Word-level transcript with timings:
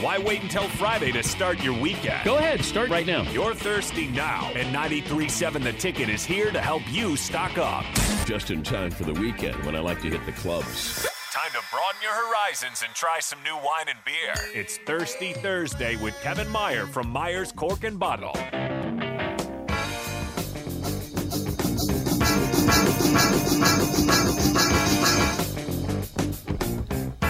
Why 0.00 0.16
wait 0.16 0.42
until 0.42 0.66
Friday 0.66 1.12
to 1.12 1.22
start 1.22 1.62
your 1.62 1.78
weekend? 1.78 2.24
Go 2.24 2.38
ahead, 2.38 2.64
start 2.64 2.88
right 2.88 3.04
now. 3.04 3.30
You're 3.32 3.54
thirsty 3.54 4.06
now, 4.06 4.50
and 4.54 4.74
93.7 4.74 5.62
The 5.62 5.74
Ticket 5.74 6.08
is 6.08 6.24
here 6.24 6.50
to 6.52 6.60
help 6.60 6.82
you 6.90 7.16
stock 7.16 7.58
up. 7.58 7.84
Just 8.24 8.50
in 8.50 8.62
time 8.62 8.90
for 8.90 9.04
the 9.04 9.12
weekend 9.12 9.62
when 9.66 9.76
I 9.76 9.80
like 9.80 10.00
to 10.00 10.08
hit 10.08 10.24
the 10.24 10.32
clubs. 10.32 11.06
Time 11.32 11.50
to 11.52 11.60
broaden 11.70 12.00
your 12.02 12.14
horizons 12.14 12.82
and 12.82 12.94
try 12.94 13.18
some 13.20 13.42
new 13.42 13.56
wine 13.56 13.88
and 13.88 13.98
beer. 14.06 14.32
It's 14.54 14.78
Thirsty 14.78 15.34
Thursday 15.34 15.96
with 15.96 16.18
Kevin 16.22 16.48
Meyer 16.48 16.86
from 16.86 17.10
Meyer's 17.10 17.52
Cork 17.52 17.84
and 17.84 17.98
Bottle. 17.98 18.32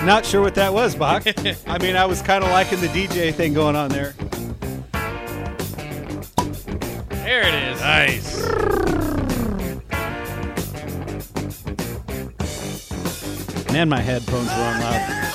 Not 0.04 0.24
sure 0.24 0.40
what 0.40 0.54
that 0.54 0.72
was, 0.72 0.94
Bach. 0.94 1.24
I 1.66 1.78
mean, 1.78 1.94
I 1.94 2.06
was 2.06 2.22
kind 2.22 2.42
of 2.42 2.50
liking 2.50 2.80
the 2.80 2.88
DJ 2.88 3.34
thing 3.34 3.52
going 3.52 3.76
on 3.76 3.90
there. 3.90 4.14
There 7.08 7.42
it 7.42 7.54
is. 7.54 7.80
Nice. 7.80 8.40
Man, 13.72 13.88
my 13.88 14.00
headphones 14.00 14.48
were 14.48 14.54
on 14.54 14.80
loud. 14.80 15.29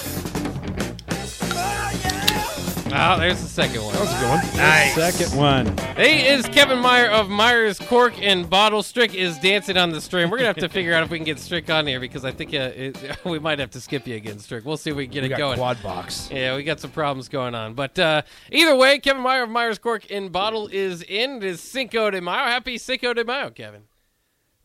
Oh, 2.98 3.20
there's 3.20 3.42
the 3.42 3.50
second 3.50 3.84
one. 3.84 3.94
That 3.94 4.02
was 4.02 4.14
a 4.14 4.20
good 4.20 4.30
one. 4.30 4.58
Nice. 4.58 4.96
Second 4.96 5.38
one. 5.38 5.78
He 5.98 6.26
is 6.28 6.46
Kevin 6.48 6.80
Meyer 6.80 7.10
of 7.10 7.30
Myers 7.30 7.78
Cork 7.78 8.14
and 8.22 8.50
Bottle. 8.50 8.82
Strick 8.84 9.14
is 9.14 9.38
dancing 9.40 9.76
on 9.76 9.90
the 9.92 10.00
string. 10.00 10.30
We're 10.30 10.38
gonna 10.38 10.48
have 10.48 10.56
to 10.58 10.70
figure 10.70 10.94
out 10.94 11.04
if 11.04 11.10
we 11.10 11.18
can 11.18 11.26
get 11.26 11.38
Strick 11.40 11.70
on 11.70 11.88
here 11.88 12.00
because 12.00 12.24
I 12.24 12.32
think 12.32 12.54
uh, 12.54 12.72
it, 12.74 13.18
we 13.26 13.38
might 13.40 13.60
have 13.60 13.72
to 13.72 13.82
skip 13.82 14.08
you 14.08 14.16
again, 14.16 14.40
Strick. 14.40 14.64
We'll 14.64 14.78
see 14.78 14.92
if 14.92 14.96
we 14.96 15.08
can 15.08 15.14
get 15.14 15.22
We 15.24 15.28
it 15.28 15.30
got 15.32 15.38
going. 15.40 15.58
quad 15.58 15.84
box. 15.84 16.30
Yeah, 16.32 16.56
we 16.56 16.64
got 16.64 16.80
some 16.80 16.92
problems 16.92 17.28
going 17.28 17.54
on. 17.54 17.74
But 17.74 18.00
uh, 18.00 18.22
either 18.50 18.76
way, 18.78 19.00
Kevin 19.00 19.24
Meyer 19.24 19.44
of 19.44 19.50
Myers 19.50 19.78
Cork 19.78 20.10
and 20.10 20.32
Bottle 20.32 20.70
is 20.72 21.02
in. 21.02 21.38
It 21.38 21.44
is 21.44 21.62
Cinco 21.62 22.10
de 22.12 22.22
Mayo. 22.22 22.46
Happy 22.46 22.78
Cinco 22.78 23.14
de 23.14 23.26
Mayo, 23.26 23.50
Kevin. 23.50 23.82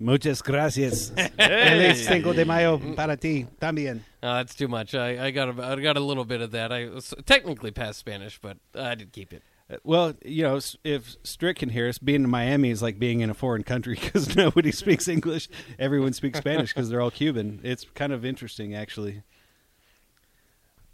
Muchas 0.00 0.40
gracias. 0.42 1.10
Feliz 1.36 2.06
Cinco 2.06 2.32
de 2.32 2.44
Mayo 2.46 2.78
para 2.96 3.16
ti 3.18 3.46
también. 3.60 4.00
Oh, 4.22 4.34
that's 4.34 4.54
too 4.54 4.66
much. 4.66 4.94
I, 4.94 5.26
I 5.26 5.30
got 5.30 5.58
a, 5.58 5.62
I 5.62 5.76
got 5.76 5.96
a 5.98 6.00
little 6.00 6.24
bit 6.24 6.40
of 6.40 6.52
that. 6.52 6.72
I 6.72 6.88
was 6.88 7.12
technically 7.26 7.70
passed 7.70 7.98
Spanish, 7.98 8.38
but 8.40 8.56
I 8.74 8.94
did 8.94 9.12
keep 9.12 9.32
it. 9.32 9.42
Well, 9.84 10.14
you 10.24 10.42
know, 10.42 10.58
if 10.84 11.16
Strick 11.22 11.58
can 11.58 11.68
hear 11.68 11.86
us, 11.88 11.98
being 11.98 12.24
in 12.24 12.30
Miami 12.30 12.70
is 12.70 12.82
like 12.82 12.98
being 12.98 13.20
in 13.20 13.30
a 13.30 13.34
foreign 13.34 13.62
country 13.62 13.94
because 14.00 14.34
nobody 14.34 14.72
speaks 14.72 15.06
English. 15.06 15.48
Everyone 15.78 16.12
speaks 16.12 16.38
Spanish 16.38 16.72
because 16.74 16.88
they're 16.88 17.00
all 17.00 17.10
Cuban. 17.10 17.60
It's 17.62 17.84
kind 17.94 18.12
of 18.12 18.24
interesting, 18.24 18.74
actually. 18.74 19.22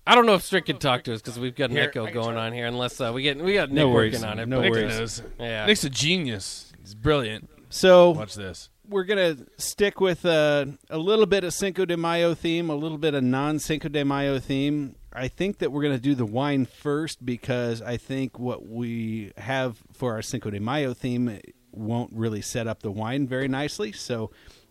I 0.07 0.15
don't 0.15 0.27
know 0.27 0.35
if 0.35 0.43
Strick 0.43 0.67
can 0.67 0.79
talk 0.79 1.05
to 1.05 1.15
us 1.15 1.21
because 1.23 1.39
we've 1.39 1.55
got 1.55 1.71
an 1.71 1.77
Here, 1.77 1.85
echo 1.85 2.11
going 2.13 2.37
on 2.37 2.53
here. 2.53 2.67
Unless 2.67 3.01
uh, 3.01 3.13
we 3.13 3.23
get 3.23 3.39
we 3.43 3.55
got 3.55 3.71
Nick 3.71 3.77
No 3.77 3.89
worries. 3.89 4.13
working 4.15 4.29
on 4.29 4.39
it. 4.39 4.49
No 4.49 4.57
but- 4.59 4.63
Nick 4.63 4.73
worries. 4.73 4.99
knows. 4.99 5.23
Yeah. 5.41 5.67
Nick's 5.67 5.85
a 5.85 5.91
genius. 5.91 6.73
He's 6.83 6.95
brilliant. 6.95 7.49
So 7.71 8.11
Watch 8.11 8.35
this. 8.35 8.69
We're 8.89 9.05
gonna 9.05 9.37
stick 9.59 10.01
with 10.01 10.25
uh, 10.25 10.67
a 10.91 10.99
little 10.99 11.27
bit 11.27 11.45
of 11.45 11.53
Cinco 11.53 11.85
de 11.85 11.97
Mayo 11.97 12.35
theme, 12.35 12.71
a 12.71 12.75
little 12.75 12.99
bit 12.99 13.15
of 13.15 13.23
non 13.23 13.59
Cinco 13.59 13.89
de 13.89 14.05
Mayo 14.05 14.39
theme. 14.39 14.97
I 15.13 15.29
think 15.29 15.59
that 15.59 15.73
we're 15.73 15.83
gonna 15.83 15.99
do 15.99 16.15
the 16.15 16.27
wine 16.27 16.67
first 16.67 17.25
because 17.25 17.83
I 17.83 17.97
think 17.97 18.39
what 18.39 18.67
we 18.67 19.33
have 19.37 19.83
for 19.93 20.13
our 20.13 20.23
Cinco 20.23 20.51
de 20.51 20.61
Mayo 20.61 20.95
theme 20.95 21.41
won't 21.73 22.13
really 22.13 22.43
set 22.43 22.67
up 22.67 22.83
the 22.83 22.91
wine 22.91 23.27
very 23.27 23.49
nicely. 23.49 23.93
So 23.93 24.31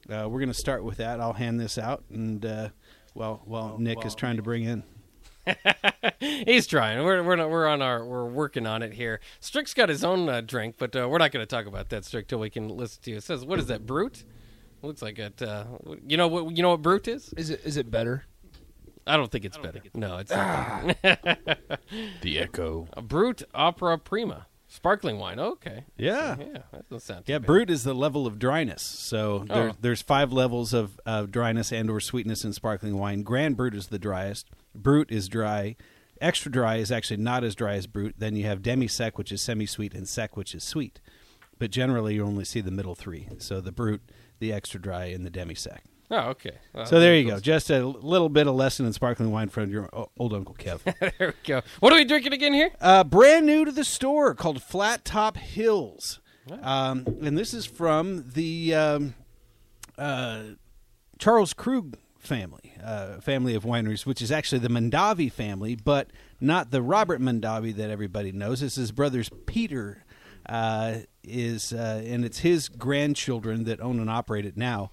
uh, 0.09 0.27
we're 0.29 0.39
gonna 0.39 0.53
start 0.53 0.83
with 0.83 0.97
that. 0.97 1.19
I'll 1.19 1.33
hand 1.33 1.59
this 1.59 1.77
out, 1.77 2.03
and 2.11 2.45
uh, 2.45 2.69
well, 3.13 3.41
while 3.45 3.77
Nick 3.77 4.05
is 4.05 4.15
trying 4.15 4.37
to 4.37 4.43
bring 4.43 4.63
in. 4.63 4.83
He's 6.19 6.67
trying. 6.67 7.03
We're 7.03 7.23
we're 7.23 7.35
not, 7.35 7.49
we're 7.49 7.67
on 7.67 7.81
our 7.81 8.05
we're 8.05 8.25
working 8.25 8.65
on 8.65 8.81
it 8.83 8.93
here. 8.93 9.19
Strick's 9.39 9.73
got 9.73 9.89
his 9.89 10.03
own 10.03 10.27
uh, 10.29 10.41
drink, 10.41 10.75
but 10.77 10.95
uh, 10.95 11.07
we're 11.09 11.17
not 11.17 11.31
going 11.31 11.43
to 11.43 11.47
talk 11.47 11.65
about 11.65 11.89
that 11.89 12.05
Strick 12.05 12.27
till 12.27 12.39
we 12.39 12.49
can 12.49 12.69
listen 12.69 13.01
to 13.03 13.11
you. 13.11 13.17
It 13.17 13.23
says, 13.23 13.45
"What 13.45 13.59
is 13.59 13.67
that? 13.67 13.85
Brut." 13.85 14.23
Looks 14.81 15.01
like 15.01 15.17
it. 15.19 15.41
Uh, 15.41 15.65
you 16.07 16.17
know 16.17 16.27
what? 16.27 16.55
You 16.55 16.63
know 16.63 16.69
what 16.71 16.81
Brut 16.81 17.07
is? 17.07 17.33
Is 17.37 17.49
it 17.49 17.61
is 17.65 17.77
it 17.77 17.89
better? 17.89 18.25
I 19.07 19.17
don't 19.17 19.31
think 19.31 19.45
it's 19.45 19.57
better. 19.57 19.81
no, 19.93 20.17
it's 20.17 20.31
not. 20.31 20.97
The 22.21 22.39
Echo. 22.39 22.87
a 22.93 23.01
Brut 23.03 23.43
Opera 23.53 23.99
Prima 23.99 24.47
sparkling 24.75 25.17
wine. 25.19 25.39
Okay. 25.39 25.85
Yeah. 25.97 26.35
Yeah, 26.39 26.57
that 26.71 26.89
doesn't 26.89 27.01
sound 27.05 27.23
Yeah, 27.27 27.39
bad. 27.39 27.47
brut 27.47 27.69
is 27.69 27.83
the 27.83 27.93
level 27.93 28.27
of 28.27 28.37
dryness. 28.39 28.81
So 28.83 29.45
oh. 29.49 29.53
there, 29.53 29.69
Oh. 29.69 29.75
there's 29.81 30.01
five 30.01 30.31
levels 30.31 30.73
of, 30.73 30.99
of 31.05 31.31
dryness 31.31 31.71
and 31.71 31.89
or 31.89 31.99
sweetness 31.99 32.43
in 32.45 32.53
sparkling 32.53 32.97
wine. 32.97 33.23
Grand 33.23 33.57
Brut 33.57 33.73
is 33.73 33.87
the 33.87 33.99
driest. 33.99 34.49
Brut 34.75 35.11
is 35.11 35.27
dry. 35.27 35.75
Extra 36.21 36.51
dry 36.51 36.75
is 36.77 36.91
actually 36.91 37.17
not 37.17 37.43
as 37.43 37.55
dry 37.55 37.75
as 37.75 37.87
brut. 37.87 38.13
Then 38.17 38.35
you 38.35 38.45
have 38.45 38.61
demi 38.61 38.87
sec, 38.87 39.17
which 39.17 39.31
is 39.31 39.41
semi 39.41 39.65
sweet, 39.65 39.93
and 39.93 40.07
sec, 40.07 40.37
which 40.37 40.55
is 40.55 40.63
sweet. 40.63 41.01
But 41.59 41.71
generally, 41.71 42.15
you 42.15 42.25
only 42.25 42.45
see 42.45 42.61
the 42.61 42.71
middle 42.71 42.95
three. 42.95 43.27
So 43.39 43.59
the 43.61 43.71
brut, 43.71 44.01
the 44.39 44.53
extra 44.53 44.79
dry, 44.79 45.05
and 45.05 45.25
the 45.25 45.29
demi 45.29 45.55
sec. 45.55 45.83
Oh, 46.11 46.29
okay. 46.29 46.51
Well, 46.73 46.85
So 46.85 46.99
there 46.99 47.15
you 47.15 47.27
go. 47.29 47.39
Just 47.39 47.69
a 47.71 47.85
little 47.85 48.29
bit 48.29 48.47
of 48.47 48.55
lesson 48.55 48.85
in 48.85 48.93
sparkling 48.93 49.31
wine 49.31 49.49
from 49.49 49.69
your 49.71 49.89
o- 49.93 50.09
old 50.17 50.33
Uncle 50.33 50.53
Kev. 50.55 50.81
there 50.99 51.29
we 51.29 51.33
go. 51.43 51.61
What 51.79 51.93
are 51.93 51.95
we 51.97 52.05
drinking 52.05 52.33
again 52.33 52.53
here? 52.53 52.71
Uh, 52.79 53.03
brand 53.03 53.45
new 53.45 53.65
to 53.65 53.71
the 53.71 53.83
store 53.83 54.35
called 54.35 54.61
Flat 54.61 55.03
Top 55.03 55.37
Hills. 55.37 56.19
Um, 56.61 57.05
and 57.23 57.35
this 57.35 57.55
is 57.55 57.65
from 57.65 58.25
the 58.33 58.75
um, 58.75 59.15
uh, 59.97 60.43
Charles 61.17 61.53
Krug 61.53 61.97
family, 62.19 62.73
uh, 62.83 63.19
family 63.19 63.55
of 63.55 63.63
wineries, 63.63 64.05
which 64.05 64.21
is 64.21 64.31
actually 64.31 64.59
the 64.59 64.67
Mondavi 64.67 65.31
family, 65.31 65.75
but 65.75 66.11
not 66.39 66.69
the 66.69 66.83
Robert 66.83 67.19
Mondavi 67.19 67.73
that 67.75 67.89
everybody 67.89 68.31
knows. 68.31 68.61
It's 68.61 68.75
his 68.75 68.91
brother's 68.91 69.29
Peter. 69.47 70.03
Uh, 70.47 70.99
is 71.23 71.73
uh, 71.73 72.03
and 72.05 72.23
it's 72.23 72.37
his 72.39 72.69
grandchildren 72.69 73.63
that 73.63 73.81
own 73.81 73.99
and 73.99 74.07
operate 74.11 74.45
it 74.45 74.55
now, 74.55 74.91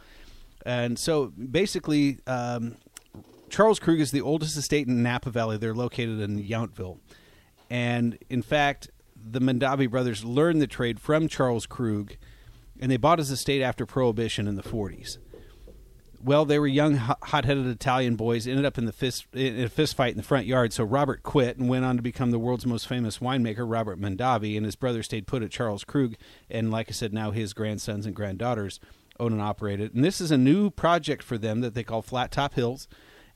and 0.65 0.99
so 0.99 1.27
basically, 1.27 2.19
um, 2.27 2.77
Charles 3.49 3.79
Krug 3.79 4.01
is 4.01 4.13
the 4.13 4.23
oldest 4.23 4.57
estate 4.57 4.89
in 4.89 5.03
Napa 5.03 5.31
Valley. 5.31 5.59
They're 5.59 5.75
located 5.75 6.21
in 6.21 6.43
Yountville. 6.43 6.99
And 7.69 8.19
in 8.31 8.43
fact, 8.43 8.91
the 9.15 9.41
Mondavi 9.41 9.91
brothers 9.91 10.25
learned 10.25 10.61
the 10.61 10.67
trade 10.67 11.01
from 11.01 11.29
Charles 11.29 11.67
Krug, 11.67 12.17
and 12.81 12.91
they 12.91 12.97
bought 12.97 13.19
his 13.19 13.31
estate 13.31 13.63
after 13.63 13.87
Prohibition 13.87 14.49
in 14.49 14.57
the 14.57 14.63
40s. 14.63 15.19
Well, 16.25 16.45
they 16.45 16.59
were 16.59 16.69
young, 16.69 16.95
hot 16.97 17.45
headed 17.45 17.67
Italian 17.67 18.15
boys, 18.15 18.47
ended 18.47 18.65
up 18.65 18.79
in, 18.79 18.85
the 18.85 18.93
fist, 18.93 19.27
in 19.33 19.61
a 19.61 19.69
fist 19.69 19.97
fight 19.97 20.13
in 20.13 20.17
the 20.17 20.23
front 20.23 20.47
yard. 20.47 20.73
So 20.73 20.85
Robert 20.85 21.25
quit 21.25 21.57
and 21.57 21.69
went 21.69 21.85
on 21.85 21.97
to 21.97 22.03
become 22.03 22.31
the 22.31 22.39
world's 22.39 22.65
most 22.65 22.87
famous 22.87 23.19
winemaker, 23.19 23.69
Robert 23.69 24.01
Mondavi, 24.01 24.57
and 24.57 24.65
his 24.65 24.77
brother 24.77 25.03
stayed 25.03 25.27
put 25.27 25.43
at 25.43 25.51
Charles 25.51 25.83
Krug. 25.83 26.15
And 26.49 26.71
like 26.71 26.89
I 26.89 26.93
said, 26.93 27.13
now 27.13 27.33
his 27.33 27.53
grandsons 27.53 28.07
and 28.07 28.15
granddaughters 28.15 28.79
own 29.21 29.33
and 29.33 29.43
operate 29.43 29.81
it. 29.81 29.93
And 29.93 30.05
this 30.05 30.21
is 30.21 30.31
a 30.31 30.39
new 30.39 30.71
project 30.71 31.23
for 31.23 31.39
them 31.39 31.61
that 31.61 31.75
they 31.75 31.85
call 31.85 32.03
Flat 32.03 32.31
Top 32.31 32.55
Hills 32.55 32.89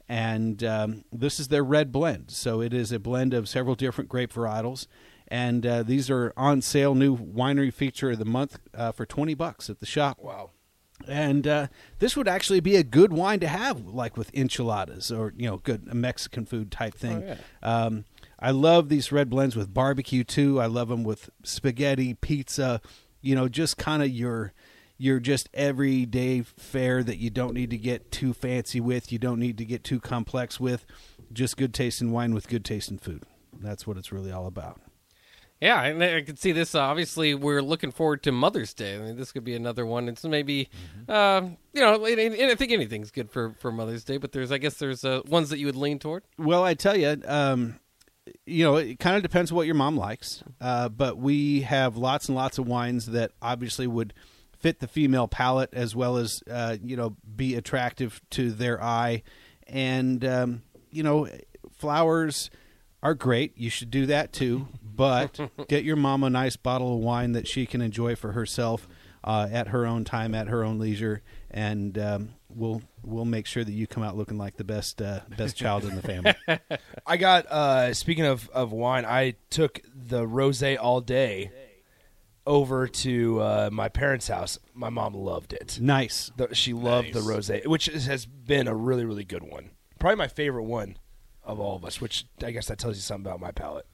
and 0.08 0.62
um, 0.62 1.04
this 1.12 1.40
is 1.40 1.48
their 1.48 1.64
red 1.64 1.90
blend. 1.92 2.30
So 2.30 2.60
it 2.60 2.72
is 2.72 2.92
a 2.92 2.98
blend 2.98 3.34
of 3.34 3.48
several 3.48 3.74
different 3.74 4.08
grape 4.08 4.32
varietals, 4.32 4.86
and 5.28 5.66
uh, 5.66 5.82
these 5.82 6.08
are 6.10 6.32
on 6.36 6.62
sale. 6.62 6.94
New 6.94 7.16
winery 7.16 7.72
feature 7.72 8.10
of 8.10 8.18
the 8.18 8.24
month 8.24 8.58
uh, 8.74 8.92
for 8.92 9.04
twenty 9.04 9.34
bucks 9.34 9.68
at 9.68 9.80
the 9.80 9.86
shop. 9.86 10.18
Wow. 10.20 10.50
And 11.06 11.46
uh, 11.46 11.66
this 11.98 12.16
would 12.16 12.26
actually 12.26 12.60
be 12.60 12.76
a 12.76 12.82
good 12.82 13.12
wine 13.12 13.38
to 13.40 13.48
have, 13.48 13.84
like 13.84 14.16
with 14.16 14.34
enchiladas 14.34 15.12
or 15.12 15.34
you 15.36 15.46
know, 15.46 15.58
good 15.58 15.92
Mexican 15.92 16.46
food 16.46 16.70
type 16.70 16.94
thing. 16.94 17.22
Oh, 17.22 17.36
yeah. 17.62 17.84
um, 17.84 18.04
I 18.38 18.50
love 18.50 18.88
these 18.88 19.12
red 19.12 19.28
blends 19.28 19.56
with 19.56 19.74
barbecue 19.74 20.24
too. 20.24 20.58
I 20.58 20.66
love 20.66 20.88
them 20.88 21.04
with 21.04 21.28
spaghetti, 21.42 22.14
pizza. 22.14 22.80
You 23.20 23.34
know, 23.34 23.48
just 23.48 23.76
kind 23.76 24.02
of 24.02 24.08
your 24.08 24.54
your 24.98 25.20
just 25.20 25.48
everyday 25.52 26.42
fare 26.42 27.02
that 27.02 27.18
you 27.18 27.30
don't 27.30 27.54
need 27.54 27.70
to 27.70 27.78
get 27.78 28.10
too 28.10 28.32
fancy 28.32 28.80
with. 28.80 29.12
You 29.12 29.18
don't 29.18 29.38
need 29.38 29.58
to 29.58 29.64
get 29.64 29.84
too 29.84 30.00
complex 30.00 30.58
with. 30.58 30.86
Just 31.32 31.56
good 31.56 31.74
tasting 31.74 32.12
wine 32.12 32.34
with 32.34 32.48
good 32.48 32.64
tasting 32.64 32.98
food. 32.98 33.24
That's 33.60 33.86
what 33.86 33.96
it's 33.96 34.12
really 34.12 34.32
all 34.32 34.46
about. 34.46 34.80
Yeah, 35.60 35.82
and 35.84 36.02
I 36.02 36.20
can 36.20 36.36
see 36.36 36.52
this. 36.52 36.74
Uh, 36.74 36.80
obviously, 36.80 37.34
we're 37.34 37.62
looking 37.62 37.90
forward 37.90 38.22
to 38.24 38.32
Mother's 38.32 38.74
Day. 38.74 38.94
I 38.94 38.98
mean, 38.98 39.16
this 39.16 39.32
could 39.32 39.44
be 39.44 39.54
another 39.54 39.86
one. 39.86 40.06
It's 40.06 40.22
maybe, 40.22 40.68
uh, 41.08 41.48
you 41.72 41.80
know, 41.80 42.04
I 42.04 42.54
think 42.54 42.72
anything's 42.72 43.10
good 43.10 43.30
for, 43.30 43.54
for 43.58 43.72
Mother's 43.72 44.04
Day. 44.04 44.18
But 44.18 44.32
there's, 44.32 44.52
I 44.52 44.58
guess, 44.58 44.74
there's 44.74 45.02
uh, 45.02 45.22
ones 45.26 45.48
that 45.48 45.58
you 45.58 45.64
would 45.64 45.76
lean 45.76 45.98
toward. 45.98 46.24
Well, 46.36 46.62
I 46.62 46.74
tell 46.74 46.94
you, 46.94 47.22
um, 47.24 47.80
you 48.44 48.64
know, 48.64 48.76
it 48.76 48.98
kind 48.98 49.16
of 49.16 49.22
depends 49.22 49.50
what 49.50 49.64
your 49.64 49.74
mom 49.74 49.96
likes. 49.96 50.42
Uh, 50.60 50.90
but 50.90 51.16
we 51.16 51.62
have 51.62 51.96
lots 51.96 52.28
and 52.28 52.36
lots 52.36 52.58
of 52.58 52.66
wines 52.66 53.06
that 53.06 53.32
obviously 53.40 53.86
would 53.86 54.12
fit 54.66 54.80
the 54.80 54.88
female 54.88 55.28
palate 55.28 55.72
as 55.74 55.94
well 55.94 56.16
as 56.16 56.42
uh, 56.50 56.76
you 56.82 56.96
know 56.96 57.14
be 57.36 57.54
attractive 57.54 58.20
to 58.30 58.50
their 58.50 58.82
eye. 58.82 59.22
And 59.68 60.24
um, 60.24 60.62
you 60.90 61.04
know, 61.04 61.28
flowers 61.70 62.50
are 63.00 63.14
great. 63.14 63.56
You 63.56 63.70
should 63.70 63.92
do 63.92 64.06
that 64.06 64.32
too. 64.32 64.68
But 64.96 65.38
get 65.68 65.84
your 65.84 65.96
mom 65.96 66.24
a 66.24 66.30
nice 66.30 66.56
bottle 66.56 66.94
of 66.94 67.00
wine 67.00 67.32
that 67.32 67.46
she 67.46 67.66
can 67.66 67.82
enjoy 67.82 68.16
for 68.16 68.32
herself 68.32 68.88
uh, 69.22 69.46
at 69.52 69.68
her 69.68 69.84
own 69.84 70.04
time, 70.04 70.34
at 70.34 70.48
her 70.48 70.64
own 70.64 70.78
leisure, 70.78 71.20
and 71.50 71.98
um, 71.98 72.30
we'll 72.48 72.80
we'll 73.04 73.26
make 73.26 73.44
sure 73.44 73.62
that 73.62 73.72
you 73.72 73.86
come 73.86 74.02
out 74.02 74.16
looking 74.16 74.38
like 74.38 74.56
the 74.56 74.64
best 74.64 75.02
uh, 75.02 75.20
best 75.36 75.54
child 75.54 75.84
in 75.84 75.96
the 75.96 76.00
family. 76.00 76.34
I 77.06 77.18
got 77.18 77.44
uh 77.48 77.92
speaking 77.92 78.24
of 78.24 78.48
of 78.54 78.72
wine, 78.72 79.04
I 79.04 79.34
took 79.50 79.82
the 79.94 80.22
rosé 80.22 80.78
all 80.80 81.02
day 81.02 81.50
over 82.46 82.86
to 82.86 83.40
uh, 83.40 83.70
my 83.72 83.88
parents' 83.88 84.28
house. 84.28 84.58
My 84.74 84.88
mom 84.90 85.14
loved 85.14 85.52
it. 85.52 85.78
nice. 85.80 86.30
The, 86.36 86.54
she 86.54 86.72
loved 86.72 87.12
the 87.12 87.20
rosé, 87.20 87.66
which 87.66 87.88
is- 87.88 88.06
has 88.06 88.26
been 88.26 88.68
a 88.68 88.74
really 88.74 89.04
really 89.04 89.24
good 89.24 89.42
one. 89.42 89.70
Probably 89.98 90.16
my 90.16 90.28
favorite 90.28 90.64
one 90.64 90.96
of 91.44 91.58
all 91.60 91.76
of 91.76 91.84
us, 91.84 92.00
which 92.00 92.26
I 92.42 92.50
guess 92.50 92.66
that 92.68 92.78
tells 92.78 92.96
you 92.96 93.02
something 93.02 93.26
about 93.26 93.40
my 93.40 93.50
palate. 93.52 93.86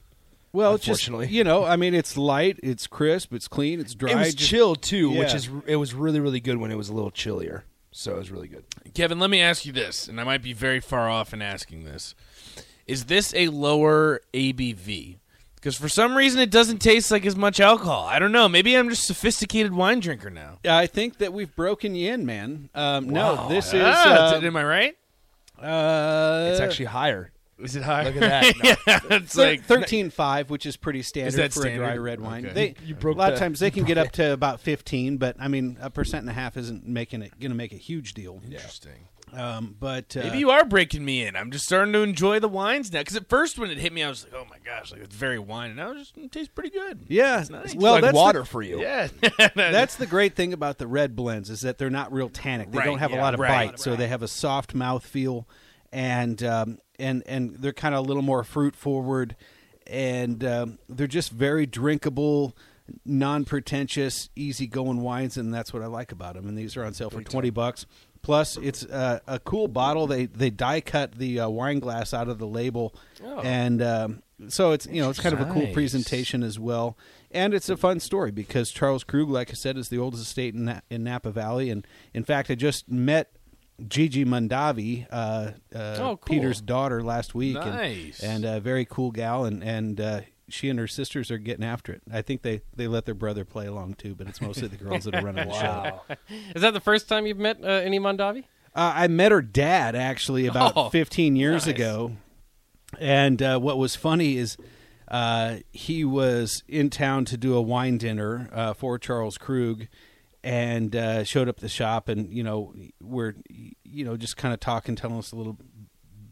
Well, 0.51 0.75
it's 0.75 0.85
just 0.85 1.07
Unfortunately. 1.07 1.35
you 1.35 1.43
know, 1.43 1.63
I 1.65 1.77
mean, 1.77 1.95
it's 1.95 2.15
light, 2.15 2.59
it's 2.61 2.85
crisp, 2.85 3.33
it's 3.33 3.47
clean, 3.47 3.79
it's 3.79 3.95
dry. 3.95 4.11
it 4.11 4.15
was 4.17 4.35
just- 4.35 4.49
chilled 4.49 4.81
too, 4.83 5.09
which 5.09 5.33
is 5.33 5.49
it 5.65 5.77
was 5.77 5.93
really 5.93 6.19
really 6.19 6.39
good 6.39 6.57
when 6.57 6.71
it 6.71 6.75
was 6.75 6.89
a 6.89 6.93
little 6.93 7.11
chillier. 7.11 7.65
So 7.95 8.15
it 8.15 8.17
was 8.19 8.31
really 8.31 8.47
good. 8.47 8.63
Kevin, 8.95 9.19
let 9.19 9.29
me 9.29 9.39
ask 9.39 9.65
you 9.67 9.71
this, 9.71 10.07
and 10.07 10.19
I 10.19 10.23
might 10.23 10.41
be 10.41 10.51
very 10.53 10.79
far 10.79 11.09
off 11.09 11.31
in 11.31 11.41
asking 11.43 11.83
this. 11.85 12.15
Is 12.87 13.05
this 13.05 13.33
a 13.35 13.47
lower 13.49 14.19
ABV? 14.33 15.17
Because 15.63 15.77
for 15.77 15.87
some 15.87 16.17
reason 16.17 16.41
it 16.41 16.51
doesn't 16.51 16.79
taste 16.79 17.09
like 17.09 17.25
as 17.25 17.37
much 17.37 17.61
alcohol. 17.61 18.03
I 18.05 18.19
don't 18.19 18.33
know. 18.33 18.49
Maybe 18.49 18.75
I'm 18.75 18.89
just 18.89 19.03
a 19.03 19.13
sophisticated 19.13 19.73
wine 19.73 20.01
drinker 20.01 20.29
now. 20.29 20.59
I 20.67 20.87
think 20.87 21.19
that 21.19 21.31
we've 21.31 21.55
broken 21.55 21.95
you 21.95 22.11
in, 22.11 22.25
man. 22.25 22.69
Um, 22.75 23.07
No, 23.07 23.47
this 23.47 23.73
is 23.73 23.81
Ah, 23.81 24.33
uh, 24.35 24.41
am 24.41 24.57
I 24.57 24.63
right? 24.65 24.97
uh, 25.61 26.49
It's 26.51 26.59
actually 26.59 26.87
higher. 26.87 27.31
Is 27.59 27.75
it 27.75 27.83
high? 27.83 28.03
Look 28.05 28.15
at 28.17 28.21
that. 28.21 28.55
No. 28.63 28.75
yeah, 28.87 28.99
it's 29.17 29.35
thir- 29.35 29.43
like 29.45 29.63
thirteen 29.63 30.09
five, 30.09 30.49
which 30.49 30.65
is 30.65 30.75
pretty 30.75 31.01
standard 31.01 31.37
that 31.37 31.53
for 31.53 31.65
a 31.67 31.75
dry 31.75 31.95
red 31.97 32.19
wine. 32.19 32.45
Okay. 32.45 32.53
They 32.53 32.75
You 32.85 32.95
broke 32.95 33.15
a 33.15 33.19
lot 33.19 33.33
of 33.33 33.39
the- 33.39 33.45
times 33.45 33.59
they 33.59 33.71
can 33.71 33.83
get 33.85 33.97
up 33.97 34.11
to 34.13 34.33
about 34.33 34.59
fifteen, 34.59 35.17
but 35.17 35.35
I 35.39 35.47
mean 35.47 35.77
a 35.81 35.89
percent 35.89 36.21
and 36.21 36.29
a 36.29 36.33
half 36.33 36.57
isn't 36.57 36.85
making 36.87 37.21
it 37.21 37.39
going 37.39 37.51
to 37.51 37.57
make 37.57 37.71
a 37.73 37.77
huge 37.77 38.13
deal. 38.13 38.41
interesting. 38.43 39.07
Um, 39.31 39.75
but 39.79 40.15
uh, 40.15 40.19
Maybe 40.25 40.37
you 40.37 40.51
are 40.51 40.63
breaking 40.63 41.03
me 41.03 41.25
in. 41.25 41.35
I'm 41.35 41.49
just 41.49 41.65
starting 41.65 41.91
to 41.93 42.01
enjoy 42.03 42.39
the 42.39 42.47
wines 42.47 42.93
now. 42.93 42.99
Because 42.99 43.15
at 43.15 43.29
first, 43.29 43.57
when 43.57 43.71
it 43.71 43.79
hit 43.79 43.91
me, 43.91 44.03
I 44.03 44.09
was 44.09 44.25
like, 44.25 44.33
"Oh 44.35 44.45
my 44.47 44.57
gosh, 44.63 44.91
like 44.91 45.01
it's 45.01 45.15
very 45.15 45.39
wine," 45.39 45.69
and 45.71 45.77
now 45.77 45.89
it 45.91 45.97
just 45.97 46.15
it 46.19 46.31
tastes 46.31 46.51
pretty 46.53 46.69
good. 46.69 47.05
yeah, 47.07 47.39
It's 47.41 47.49
nice. 47.49 47.73
well, 47.73 47.93
like 47.93 48.03
that's 48.03 48.13
water 48.15 48.41
The, 48.41 48.45
for 48.45 48.61
you. 48.61 48.79
Yeah, 48.81 49.07
that's 49.55 49.95
the 49.95 50.05
great 50.05 50.35
thing 50.35 50.53
about 50.53 50.77
the 50.77 50.85
red 50.85 51.15
blends 51.15 51.49
is 51.49 51.61
that 51.61 51.79
they're 51.79 51.89
not 51.89 52.13
real 52.13 52.29
tannic. 52.29 52.71
They 52.71 52.77
Right, 52.79 52.85
don't 52.85 52.99
have 52.99 53.11
a 53.11 53.15
lot 53.15 53.33
of 53.33 53.39
right, 53.39 53.71
bite, 53.71 53.79
so 53.79 53.95
they 53.95 54.07
have 54.07 54.21
a 54.21 54.27
soft 54.27 54.75
mouth 54.75 55.03
feel, 55.03 55.47
and 55.91 56.43
um, 56.43 56.77
and 56.99 57.23
and 57.25 57.55
they're 57.55 57.73
kind 57.73 57.95
of 57.95 58.05
a 58.05 58.07
little 58.07 58.23
more 58.23 58.43
fruit 58.43 58.75
forward, 58.75 59.35
and 59.87 60.43
um, 60.43 60.79
they're 60.89 61.07
just 61.07 61.31
very 61.31 61.65
drinkable, 61.65 62.55
non-pretentious, 63.05 64.29
easy-going 64.35 65.01
wines, 65.01 65.37
and 65.37 65.53
that's 65.53 65.73
what 65.73 65.81
I 65.81 65.87
like 65.87 66.11
about 66.11 66.35
them. 66.35 66.47
And 66.47 66.57
these 66.57 66.75
are 66.77 66.83
on 66.83 66.93
sale 66.93 67.09
for 67.09 67.21
twenty 67.21 67.49
bucks. 67.49 67.85
Plus, 68.21 68.55
it's 68.57 68.85
uh, 68.85 69.19
a 69.27 69.39
cool 69.39 69.67
bottle. 69.67 70.07
They 70.07 70.25
they 70.27 70.49
die 70.49 70.81
cut 70.81 71.13
the 71.15 71.41
uh, 71.41 71.49
wine 71.49 71.79
glass 71.79 72.13
out 72.13 72.29
of 72.29 72.37
the 72.39 72.47
label, 72.47 72.93
and 73.43 73.81
um, 73.81 74.23
so 74.47 74.71
it's 74.71 74.85
you 74.87 75.01
know 75.01 75.09
it's 75.09 75.19
kind 75.19 75.33
of 75.33 75.41
a 75.41 75.51
cool 75.51 75.63
Nice. 75.63 75.73
presentation 75.73 76.43
as 76.43 76.57
well. 76.59 76.97
And 77.31 77.55
it's 77.55 77.67
a 77.67 77.75
fun 77.75 77.99
story 77.99 78.29
because 78.29 78.69
Charles 78.69 79.03
Krug, 79.03 79.27
like 79.27 79.49
I 79.49 79.53
said, 79.53 79.75
is 79.75 79.89
the 79.89 79.97
oldest 79.97 80.21
estate 80.21 80.53
in, 80.53 80.65
Na- 80.65 80.81
in 80.91 81.03
Napa 81.03 81.31
Valley. 81.31 81.71
And 81.71 81.85
in 82.13 82.23
fact, 82.23 82.51
I 82.51 82.55
just 82.55 82.91
met 82.91 83.31
Gigi 83.87 84.23
Mondavi, 84.25 85.07
uh, 85.11 85.15
uh, 85.15 85.51
Oh, 85.73 86.17
cool. 86.17 86.17
Peter's 86.17 86.61
daughter, 86.61 87.03
last 87.03 87.33
week. 87.35 87.57
and- 87.57 87.71
Nice. 87.75 88.19
And, 88.21 88.45
a 88.45 88.59
very 88.59 88.85
cool 88.85 89.11
gal. 89.11 89.45
And, 89.45 89.63
and 89.63 89.99
uh, 89.99 90.21
she 90.49 90.69
and 90.69 90.77
her 90.79 90.87
sisters 90.87 91.31
are 91.31 91.37
getting 91.37 91.65
after 91.65 91.91
it. 91.93 92.01
I 92.11 92.21
think 92.21 92.43
they, 92.43 92.61
they 92.75 92.87
let 92.87 93.05
their 93.05 93.15
brother 93.15 93.45
play 93.45 93.65
along 93.65 93.95
too, 93.95 94.13
but 94.15 94.27
it's 94.27 94.41
mostly 94.41 94.67
the 94.67 94.77
girls 94.77 95.05
that 95.05 95.15
are 95.15 95.21
running 95.25 95.47
the 95.49 95.53
show. 95.59 96.01
Is 96.55 96.61
that 96.61 96.73
the 96.73 96.79
first 96.79 97.09
time 97.09 97.25
you've 97.25 97.39
met 97.39 97.57
uh, 97.63 97.67
any 97.67 97.99
Mondavi? 97.99 98.43
Uh, 98.75 98.91
I 98.95 99.07
met 99.07 99.31
her 99.31 99.41
dad 99.41 99.95
actually 99.95 100.45
about 100.47 100.73
Oh, 100.75 100.89
15 100.89 101.35
years 101.35 101.65
nice. 101.67 101.75
ago. 101.75 102.13
And 102.99 103.41
uh, 103.41 103.59
what 103.59 103.77
was 103.79 103.95
funny 103.95 104.37
is 104.37 104.55
uh, 105.07 105.57
he 105.71 106.03
was 106.05 106.63
in 106.67 106.89
town 106.89 107.25
to 107.25 107.37
do 107.37 107.55
a 107.55 107.61
wine 107.61 107.97
dinner 107.97 108.49
uh, 108.53 108.73
for 108.73 108.97
Charles 108.99 109.37
Krug 109.37 109.87
and 110.43 110.95
uh, 110.95 111.23
showed 111.23 111.47
up 111.47 111.57
at 111.57 111.61
the 111.61 111.69
shop. 111.69 112.09
And, 112.09 112.33
you 112.33 112.43
know, 112.43 112.73
we're, 113.01 113.35
you 113.83 114.03
know, 114.05 114.17
just 114.17 114.37
kind 114.37 114.53
of 114.53 114.59
talking, 114.59 114.95
telling 114.95 115.17
us 115.17 115.31
a 115.31 115.35
little 115.35 115.57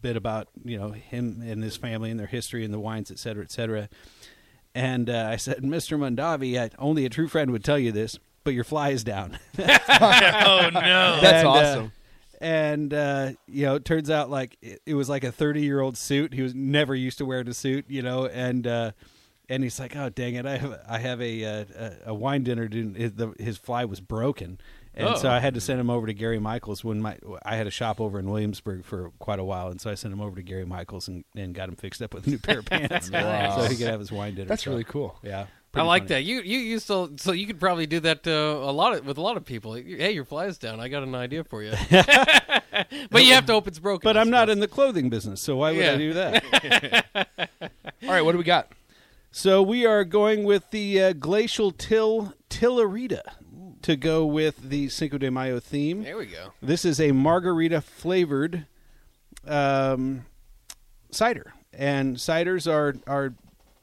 bit 0.00 0.16
about, 0.16 0.48
you 0.64 0.78
know, 0.78 0.90
him 0.90 1.42
and 1.44 1.62
his 1.62 1.76
family 1.76 2.10
and 2.10 2.18
their 2.20 2.26
history 2.26 2.64
and 2.64 2.74
the 2.74 2.80
wines, 2.80 3.10
et 3.10 3.18
cetera, 3.18 3.42
et 3.44 3.50
cetera. 3.50 3.88
And 4.74 5.08
uh, 5.10 5.28
I 5.30 5.36
said, 5.36 5.58
Mr. 5.58 5.98
Mondavi, 5.98 6.58
I, 6.60 6.70
only 6.78 7.04
a 7.04 7.08
true 7.10 7.28
friend 7.28 7.50
would 7.52 7.62
tell 7.64 7.78
you 7.78 7.92
this, 7.92 8.18
but 8.44 8.54
your 8.54 8.64
fly 8.64 8.90
is 8.90 9.04
down. 9.04 9.38
oh 9.58 10.70
no. 10.72 11.18
That's 11.20 11.24
And, 11.24 11.46
uh, 11.46 11.50
awesome. 11.50 11.92
and 12.40 12.94
uh, 12.94 13.30
you 13.46 13.66
know, 13.66 13.74
it 13.76 13.84
turns 13.84 14.10
out 14.10 14.30
like 14.30 14.56
it, 14.62 14.80
it 14.86 14.94
was 14.94 15.08
like 15.08 15.24
a 15.24 15.30
thirty-year-old 15.30 15.96
suit. 15.96 16.32
He 16.34 16.42
was 16.42 16.54
never 16.54 16.94
used 16.94 17.18
to 17.18 17.24
wearing 17.24 17.48
a 17.48 17.54
suit, 17.54 17.84
you 17.88 18.02
know, 18.02 18.26
and 18.26 18.66
uh, 18.66 18.92
and 19.52 19.62
he's 19.62 19.78
like, 19.78 19.94
"Oh, 19.96 20.08
dang 20.08 20.34
it! 20.34 20.46
I 20.46 20.56
have 20.56 20.80
I 20.88 20.98
have 20.98 21.20
a 21.20 21.44
uh, 21.44 21.64
a, 21.76 21.92
a 22.06 22.14
wine 22.14 22.42
dinner. 22.42 22.68
Dude, 22.68 22.96
his, 22.96 23.12
the, 23.12 23.32
his 23.38 23.56
fly 23.58 23.84
was 23.84 24.00
broken." 24.00 24.58
And 24.94 25.16
so 25.16 25.28
Oh. 25.28 25.32
I 25.32 25.38
had 25.40 25.54
to 25.54 25.60
send 25.60 25.80
him 25.80 25.88
over 25.88 26.06
to 26.06 26.12
Gary 26.12 26.38
Michaels 26.38 26.84
when 26.84 27.00
my 27.00 27.16
I 27.44 27.56
had 27.56 27.66
a 27.66 27.70
shop 27.70 27.98
over 28.00 28.18
in 28.18 28.28
Williamsburg 28.30 28.84
for 28.84 29.10
quite 29.20 29.38
a 29.38 29.44
while, 29.44 29.68
and 29.68 29.80
so 29.80 29.90
I 29.90 29.94
sent 29.94 30.12
him 30.12 30.20
over 30.20 30.36
to 30.36 30.42
Gary 30.42 30.66
Michaels 30.66 31.08
and, 31.08 31.24
and 31.34 31.54
got 31.54 31.68
him 31.70 31.76
fixed 31.76 32.02
up 32.02 32.12
with 32.12 32.26
a 32.26 32.30
new 32.30 32.38
pair 32.38 32.58
of 32.58 32.64
pants, 32.66 33.08
Nice. 33.10 33.54
so 33.56 33.62
he 33.70 33.76
could 33.76 33.86
have 33.86 34.00
his 34.00 34.12
wine 34.12 34.34
dinner. 34.34 34.48
That's 34.48 34.64
So, 34.64 34.70
really 34.70 34.84
cool. 34.84 35.18
Yeah, 35.22 35.46
I 35.74 35.82
like 35.82 36.02
funny. 36.02 36.08
that. 36.16 36.24
You 36.24 36.42
you 36.42 36.58
used 36.58 36.88
to 36.88 37.10
so 37.16 37.32
you 37.32 37.46
could 37.46 37.58
probably 37.58 37.86
do 37.86 38.00
that 38.00 38.26
uh, 38.26 38.30
a 38.30 38.70
lot 38.72 38.92
of, 38.94 39.06
with 39.06 39.16
a 39.16 39.22
lot 39.22 39.38
of 39.38 39.46
people. 39.46 39.72
Hey, 39.72 40.12
your 40.12 40.26
fly 40.26 40.44
is 40.44 40.58
down. 40.58 40.78
I 40.78 40.88
got 40.88 41.02
an 41.04 41.14
idea 41.14 41.42
for 41.44 41.62
you. 41.62 41.72
but 43.10 43.24
you 43.24 43.32
have 43.32 43.46
to 43.46 43.52
hope 43.52 43.66
it's 43.68 43.78
broken. 43.78 44.04
But 44.04 44.18
I 44.18 44.20
I'm 44.20 44.28
not 44.30 44.50
in 44.50 44.60
the 44.60 44.68
clothing 44.68 45.08
business, 45.08 45.40
so 45.40 45.56
why 45.56 45.72
would 45.72 45.80
Yeah. 45.80 45.92
I 45.92 45.96
do 45.96 46.12
that? 46.12 47.06
All 48.02 48.10
right, 48.10 48.22
what 48.22 48.32
do 48.32 48.38
we 48.38 48.44
got? 48.44 48.70
So 49.34 49.62
we 49.62 49.86
are 49.86 50.04
going 50.04 50.44
with 50.44 50.72
the 50.72 51.02
uh, 51.02 51.12
glacial 51.14 51.70
till 51.72 52.34
Tillarita 52.50 53.22
to 53.80 53.96
go 53.96 54.26
with 54.26 54.68
the 54.68 54.90
Cinco 54.90 55.16
de 55.16 55.30
Mayo 55.30 55.58
theme. 55.58 56.02
There 56.02 56.18
we 56.18 56.26
go. 56.26 56.52
This 56.60 56.84
is 56.84 57.00
a 57.00 57.12
margarita 57.12 57.80
flavored 57.80 58.66
um, 59.46 60.26
cider, 61.10 61.54
and 61.72 62.16
ciders 62.18 62.70
are 62.70 62.94
are 63.06 63.32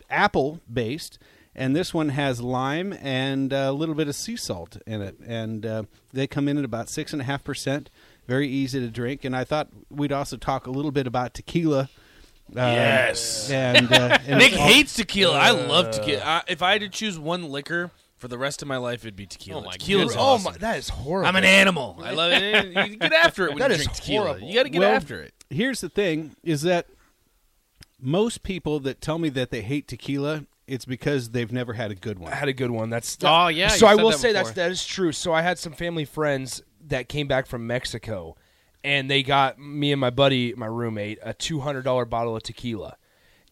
apple 0.08 0.62
based, 0.72 1.18
and 1.56 1.76
this 1.76 1.96
one 1.96 2.10
has 2.10 2.40
lime 2.42 2.94
and 3.02 3.52
a 3.52 3.72
little 3.72 3.96
bit 3.96 4.08
of 4.08 4.14
sea 4.14 4.36
salt 4.36 4.78
in 4.86 5.02
it, 5.02 5.18
and 5.26 5.66
uh, 5.66 5.84
they 6.14 6.28
come 6.28 6.48
in 6.48 6.60
at 6.60 6.64
about 6.64 6.90
six 6.90 7.12
and 7.12 7.24
a 7.24 7.26
half 7.26 7.44
percent. 7.44 7.90
Very 8.28 8.48
easy 8.48 8.80
to 8.80 8.88
drink, 8.88 9.26
and 9.26 9.36
I 9.36 9.46
thought 9.46 9.70
we'd 9.90 10.12
also 10.12 10.38
talk 10.38 10.68
a 10.68 10.72
little 10.72 10.92
bit 10.92 11.08
about 11.08 11.34
tequila. 11.34 11.90
Uh, 12.56 12.60
Yes. 12.62 13.50
and, 13.52 13.92
uh, 13.92 14.18
and 14.28 14.40
Nick 14.40 14.54
all- 14.54 14.60
hates 14.68 14.94
tequila. 14.96 15.38
I 15.38 15.52
love 15.52 15.92
tequila. 15.92 16.22
I, 16.24 16.42
if 16.48 16.62
I 16.62 16.72
had 16.74 16.82
to 16.82 16.90
choose 16.90 17.18
one 17.20 17.44
liquor 17.50 17.92
for 18.18 18.28
the 18.28 18.38
rest 18.38 18.62
of 18.62 18.68
my 18.68 18.78
life, 18.78 19.04
it'd 19.04 19.16
be 19.16 19.26
tequila. 19.28 19.62
Oh, 19.62 19.66
my 19.66 19.72
Tequila's 19.78 20.16
Oh 20.16 20.20
awesome. 20.20 20.54
my, 20.54 20.58
that 20.58 20.78
is 20.78 20.90
horrible. 20.90 21.28
I'm 21.30 21.36
an 21.36 21.44
animal. 21.46 21.98
I 22.04 22.12
love 22.12 22.32
it. 22.34 22.66
You 22.92 22.98
get 22.98 23.14
after 23.14 23.46
it 23.46 23.50
when 23.52 23.60
That 23.60 23.70
you 23.72 23.76
is 23.76 23.84
drink 23.84 23.96
tequila. 23.98 24.26
horrible. 24.28 24.48
You 24.48 24.54
got 24.56 24.64
to 24.64 24.70
get 24.70 24.80
Well, 24.80 24.92
after 24.94 25.22
it. 25.22 25.34
Here's 25.50 25.82
the 25.82 25.90
thing: 25.90 26.36
is 26.44 26.64
that 26.64 26.88
most 28.02 28.44
people 28.44 28.80
that 28.82 29.02
tell 29.02 29.20
me 29.20 29.30
that 29.30 29.52
they 29.52 29.62
hate 29.62 29.88
tequila, 29.88 30.46
it's 30.68 30.86
because 30.86 31.30
they've 31.32 31.52
never 31.52 31.74
had 31.74 31.92
a 31.92 31.96
good 31.96 32.20
one. 32.20 32.32
I 32.32 32.36
had 32.36 32.48
a 32.48 32.54
good 32.54 32.72
one. 32.72 32.90
That's 32.90 33.18
Oh, 33.24 33.48
yeah, 33.48 33.70
So 33.70 33.86
you 33.86 33.92
I 33.92 33.96
said 33.96 34.04
will 34.04 34.10
that 34.12 34.18
say 34.20 34.34
that's 34.34 34.50
before. 34.50 34.64
that 34.64 34.72
is 34.72 34.86
true. 34.86 35.12
So 35.12 35.34
I 35.34 35.42
had 35.42 35.58
some 35.60 35.74
family 35.74 36.06
friends 36.06 36.62
that 36.88 37.10
came 37.10 37.28
back 37.28 37.46
from 37.48 37.68
Mexico, 37.68 38.36
and 38.84 39.10
they 39.10 39.24
got 39.24 39.60
me 39.60 39.92
and 39.92 40.00
my 40.00 40.10
buddy, 40.10 40.54
my 40.56 40.66
roommate, 40.68 41.20
a 41.24 41.34
two 41.34 41.60
hundred 41.60 41.84
dollar 41.84 42.06
bottle 42.06 42.36
of 42.36 42.44
tequila, 42.44 42.98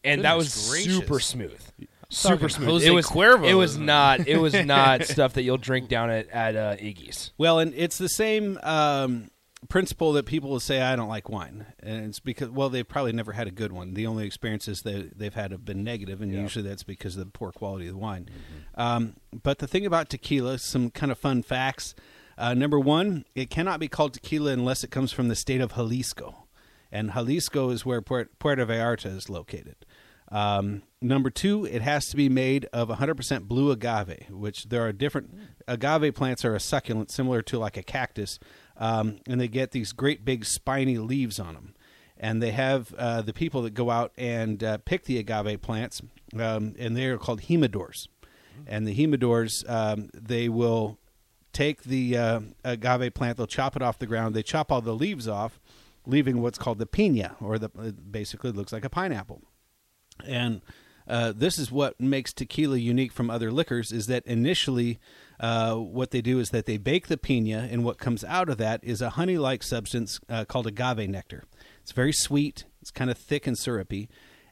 and 0.03 0.23
that 0.23 0.37
was 0.37 0.69
gracious. 0.69 0.93
super 0.95 1.19
smooth. 1.19 1.61
Super 2.09 2.47
smooth. 2.47 2.69
Jose 2.69 2.87
it 2.87 2.91
was 2.91 3.05
Cuervo, 3.05 3.45
It 3.45 3.53
was 3.55 3.71
isn't 3.71 3.89
it? 3.89 4.37
was 4.37 4.53
not 4.65 5.03
stuff 5.03 5.33
that 5.33 5.43
you'll 5.43 5.57
drink 5.57 5.89
down 5.89 6.09
at 6.09 6.29
at 6.29 6.55
uh, 6.55 6.75
Iggy's. 6.77 7.31
Well, 7.37 7.59
and 7.59 7.73
it's 7.75 7.97
the 7.97 8.07
same 8.07 8.57
um, 8.63 9.29
principle 9.67 10.13
that 10.13 10.25
people 10.25 10.49
will 10.49 10.61
say 10.61 10.81
I 10.81 10.95
don't 10.95 11.09
like 11.09 11.27
wine, 11.27 11.65
and 11.81 12.05
it's 12.05 12.21
because 12.21 12.49
well 12.49 12.69
they've 12.69 12.87
probably 12.87 13.11
never 13.11 13.33
had 13.33 13.47
a 13.47 13.51
good 13.51 13.73
one. 13.73 13.93
The 13.93 14.07
only 14.07 14.25
experiences 14.25 14.83
they 14.83 15.09
they've 15.13 15.33
had 15.33 15.51
have 15.51 15.65
been 15.65 15.83
negative, 15.83 16.21
and 16.21 16.31
usually 16.31 16.67
that's 16.67 16.83
because 16.83 17.17
of 17.17 17.25
the 17.25 17.31
poor 17.31 17.51
quality 17.51 17.87
of 17.87 17.93
the 17.93 17.99
wine. 17.99 18.29
Um, 18.75 19.15
but 19.43 19.59
the 19.59 19.67
thing 19.67 19.85
about 19.85 20.09
tequila, 20.09 20.59
some 20.59 20.89
kind 20.89 21.11
of 21.11 21.17
fun 21.17 21.43
facts. 21.43 21.93
Uh, 22.37 22.53
number 22.53 22.79
one, 22.79 23.25
it 23.33 23.49
cannot 23.49 23.79
be 23.79 23.87
called 23.87 24.13
tequila 24.13 24.51
unless 24.51 24.83
it 24.83 24.91
comes 24.91 25.11
from 25.11 25.27
the 25.27 25.35
state 25.35 25.61
of 25.61 25.73
Jalisco, 25.73 26.47
and 26.91 27.13
Jalisco 27.13 27.71
is 27.71 27.85
where 27.85 28.01
Puer- 28.01 28.29
Puerto 28.39 28.65
Vallarta 28.65 29.15
is 29.15 29.29
located. 29.29 29.75
Um, 30.29 30.83
number 31.01 31.29
two, 31.29 31.65
it 31.65 31.81
has 31.81 32.09
to 32.09 32.17
be 32.17 32.29
made 32.29 32.65
of 32.73 32.89
100% 32.89 33.47
blue 33.47 33.71
agave, 33.71 34.29
which 34.29 34.65
there 34.65 34.85
are 34.85 34.91
different 34.91 35.33
agave 35.67 36.13
plants 36.13 36.43
are 36.43 36.53
a 36.53 36.59
succulent 36.59 37.11
similar 37.11 37.41
to 37.43 37.57
like 37.57 37.77
a 37.77 37.83
cactus, 37.83 38.37
um, 38.75 39.19
and 39.27 39.39
they 39.39 39.47
get 39.47 39.71
these 39.71 39.93
great 39.93 40.25
big 40.25 40.45
spiny 40.45 40.97
leaves 40.97 41.39
on 41.39 41.53
them. 41.53 41.73
And 42.19 42.41
they 42.41 42.51
have 42.51 42.93
uh, 42.95 43.21
the 43.21 43.33
people 43.33 43.61
that 43.61 43.73
go 43.73 43.89
out 43.91 44.11
and 44.17 44.63
uh, 44.63 44.79
pick 44.79 45.05
the 45.05 45.17
agave 45.19 45.61
plants, 45.61 46.01
um, 46.37 46.73
and 46.77 46.97
they 46.97 47.05
are 47.05 47.17
called 47.17 47.41
jimadores. 47.43 48.07
And 48.65 48.87
the 48.87 48.95
jimadores, 48.95 49.69
um, 49.69 50.09
they 50.13 50.49
will 50.49 50.97
take 51.57 51.83
the 51.83 52.15
uh, 52.15 52.39
agave 52.63 53.15
plant, 53.15 53.37
they'll 53.37 53.47
chop 53.47 53.75
it 53.75 53.81
off 53.81 53.97
the 53.97 54.05
ground, 54.05 54.35
they 54.35 54.43
chop 54.43 54.71
all 54.71 54.79
the 54.79 54.93
leaves 54.93 55.27
off, 55.27 55.59
leaving 56.05 56.41
what's 56.41 56.59
called 56.59 56.77
the 56.77 56.85
pina, 56.85 57.35
or 57.41 57.57
the 57.57 57.69
it 57.79 58.11
basically 58.11 58.51
looks 58.51 58.71
like 58.71 58.85
a 58.85 58.89
pineapple. 58.89 59.41
And 60.23 60.61
uh, 61.07 61.33
this 61.35 61.57
is 61.57 61.71
what 61.71 61.99
makes 61.99 62.31
tequila 62.31 62.77
unique 62.77 63.11
from 63.11 63.31
other 63.31 63.51
liquors 63.51 63.91
is 63.91 64.05
that 64.05 64.25
initially 64.27 64.99
uh, 65.39 65.73
what 65.75 66.11
they 66.11 66.21
do 66.21 66.39
is 66.39 66.49
that 66.49 66.67
they 66.67 66.77
bake 66.77 67.07
the 67.07 67.17
pina, 67.17 67.67
and 67.71 67.83
what 67.83 67.97
comes 67.97 68.23
out 68.23 68.49
of 68.49 68.57
that 68.57 68.83
is 68.83 69.01
a 69.01 69.11
honey 69.11 69.39
like 69.39 69.63
substance 69.63 70.19
uh, 70.29 70.45
called 70.45 70.67
agave 70.67 71.09
nectar. 71.09 71.43
It's 71.81 71.91
very 71.91 72.13
sweet, 72.13 72.65
it's 72.81 72.91
kind 72.91 73.09
of 73.09 73.17
thick 73.17 73.47
and 73.47 73.57
syrupy. 73.57 74.09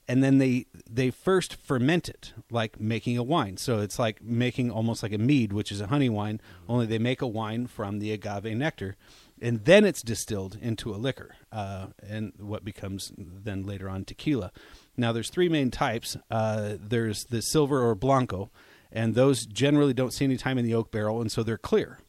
And 0.08 0.24
then 0.24 0.38
they 0.38 0.68
they 0.90 1.10
first 1.10 1.56
ferment 1.56 2.10
it 2.10 2.34
like 2.52 2.80
making 2.80 3.18
a 3.18 3.24
wine. 3.24 3.58
So 3.58 3.80
it's 3.80 3.98
like 3.98 4.22
making 4.22 4.70
almost 4.70 5.02
like 5.02 5.14
a 5.14 5.18
mead, 5.18 5.52
which 5.52 5.72
is 5.72 5.82
a 5.82 5.88
honey 5.88 6.10
wine. 6.10 6.40
Only 6.70 6.86
they 6.86 7.00
make 7.00 7.24
a 7.24 7.28
wine 7.28 7.66
from 7.66 7.98
the 7.98 8.12
agave 8.12 8.56
nectar, 8.56 8.98
and 9.42 9.66
then 9.66 9.84
it's 9.84 10.02
distilled 10.02 10.58
into 10.62 10.94
a 10.94 10.98
liquor, 10.98 11.36
uh, 11.52 11.88
and 12.08 12.34
what 12.38 12.64
becomes 12.64 13.12
then 13.18 13.64
later 13.64 13.90
on 13.90 14.06
tequila. 14.06 14.52
Now, 14.96 15.12
there's 15.12 15.30
three 15.30 15.50
main 15.50 15.72
types. 15.72 16.16
Uh, 16.32 16.76
there's 16.80 17.26
the 17.26 17.42
silver 17.42 17.82
or 17.82 17.96
blanco, 17.96 18.50
and 18.92 19.14
those 19.14 19.46
generally 19.46 19.94
don't 19.94 20.14
see 20.14 20.26
any 20.26 20.38
time 20.38 20.58
in 20.58 20.66
the 20.66 20.74
oak 20.74 20.92
barrel, 20.92 21.20
and 21.20 21.32
so 21.32 21.44
they're 21.44 21.58
clear. 21.58 22.00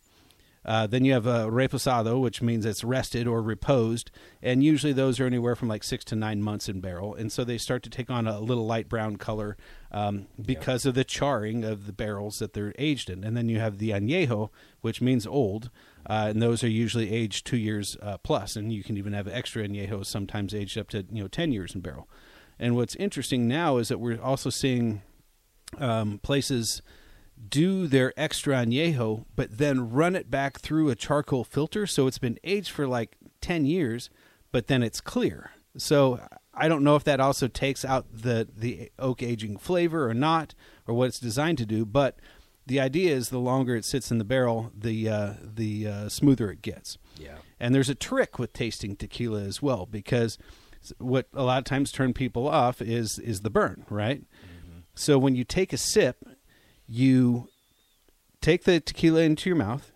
Uh, 0.66 0.84
then 0.84 1.04
you 1.04 1.12
have 1.12 1.26
a 1.26 1.46
reposado, 1.46 2.20
which 2.20 2.42
means 2.42 2.66
it's 2.66 2.82
rested 2.82 3.28
or 3.28 3.40
reposed, 3.40 4.10
and 4.42 4.64
usually 4.64 4.92
those 4.92 5.20
are 5.20 5.26
anywhere 5.26 5.54
from 5.54 5.68
like 5.68 5.84
six 5.84 6.04
to 6.04 6.16
nine 6.16 6.42
months 6.42 6.68
in 6.68 6.80
barrel, 6.80 7.14
and 7.14 7.30
so 7.30 7.44
they 7.44 7.56
start 7.56 7.84
to 7.84 7.90
take 7.90 8.10
on 8.10 8.26
a 8.26 8.40
little 8.40 8.66
light 8.66 8.88
brown 8.88 9.14
color 9.14 9.56
um, 9.92 10.26
because 10.44 10.84
of 10.84 10.94
the 10.94 11.04
charring 11.04 11.62
of 11.62 11.86
the 11.86 11.92
barrels 11.92 12.40
that 12.40 12.52
they're 12.52 12.74
aged 12.78 13.08
in. 13.08 13.22
And 13.22 13.36
then 13.36 13.48
you 13.48 13.60
have 13.60 13.78
the 13.78 13.90
añejo, 13.90 14.50
which 14.80 15.00
means 15.00 15.24
old, 15.24 15.70
uh, 16.10 16.26
and 16.30 16.42
those 16.42 16.64
are 16.64 16.68
usually 16.68 17.12
aged 17.12 17.46
two 17.46 17.56
years 17.56 17.96
uh, 18.02 18.18
plus, 18.18 18.56
and 18.56 18.72
you 18.72 18.82
can 18.82 18.96
even 18.96 19.12
have 19.12 19.28
extra 19.28 19.66
añejos 19.66 20.06
sometimes 20.06 20.52
aged 20.52 20.76
up 20.76 20.88
to 20.88 21.06
you 21.12 21.22
know 21.22 21.28
ten 21.28 21.52
years 21.52 21.76
in 21.76 21.80
barrel. 21.80 22.08
And 22.58 22.74
what's 22.74 22.96
interesting 22.96 23.46
now 23.46 23.76
is 23.76 23.88
that 23.88 23.98
we're 24.00 24.20
also 24.20 24.50
seeing 24.50 25.02
um, 25.78 26.18
places 26.18 26.82
do 27.48 27.86
their 27.86 28.12
extra 28.16 28.56
añejo, 28.56 29.24
but 29.34 29.58
then 29.58 29.90
run 29.90 30.16
it 30.16 30.30
back 30.30 30.60
through 30.60 30.88
a 30.88 30.94
charcoal 30.94 31.44
filter. 31.44 31.86
So 31.86 32.06
it's 32.06 32.18
been 32.18 32.38
aged 32.44 32.70
for 32.70 32.86
like 32.86 33.16
10 33.40 33.66
years, 33.66 34.10
but 34.52 34.66
then 34.66 34.82
it's 34.82 35.00
clear. 35.00 35.50
So 35.76 36.20
I 36.54 36.68
don't 36.68 36.82
know 36.82 36.96
if 36.96 37.04
that 37.04 37.20
also 37.20 37.48
takes 37.48 37.84
out 37.84 38.06
the, 38.12 38.48
the 38.56 38.90
oak 38.98 39.22
aging 39.22 39.58
flavor 39.58 40.08
or 40.08 40.14
not, 40.14 40.54
or 40.86 40.94
what 40.94 41.08
it's 41.08 41.20
designed 41.20 41.58
to 41.58 41.66
do, 41.66 41.84
but 41.84 42.18
the 42.66 42.80
idea 42.80 43.14
is 43.14 43.28
the 43.28 43.38
longer 43.38 43.76
it 43.76 43.84
sits 43.84 44.10
in 44.10 44.18
the 44.18 44.24
barrel, 44.24 44.72
the, 44.76 45.08
uh, 45.08 45.34
the 45.42 45.86
uh, 45.86 46.08
smoother 46.08 46.50
it 46.50 46.62
gets. 46.62 46.98
Yeah. 47.18 47.36
And 47.60 47.74
there's 47.74 47.90
a 47.90 47.94
trick 47.94 48.38
with 48.38 48.52
tasting 48.52 48.96
tequila 48.96 49.42
as 49.42 49.62
well 49.62 49.86
because 49.86 50.38
what 50.98 51.28
a 51.34 51.42
lot 51.42 51.58
of 51.58 51.64
times 51.64 51.92
turn 51.92 52.12
people 52.12 52.48
off 52.48 52.80
is 52.80 53.18
is 53.18 53.40
the 53.40 53.50
burn, 53.50 53.84
right? 53.90 54.22
So 54.94 55.18
when 55.18 55.34
you 55.34 55.44
take 55.44 55.72
a 55.72 55.76
sip, 55.76 56.24
you 56.88 57.48
take 58.40 58.64
the 58.64 58.80
tequila 58.80 59.22
into 59.22 59.50
your 59.50 59.56
mouth, 59.56 59.92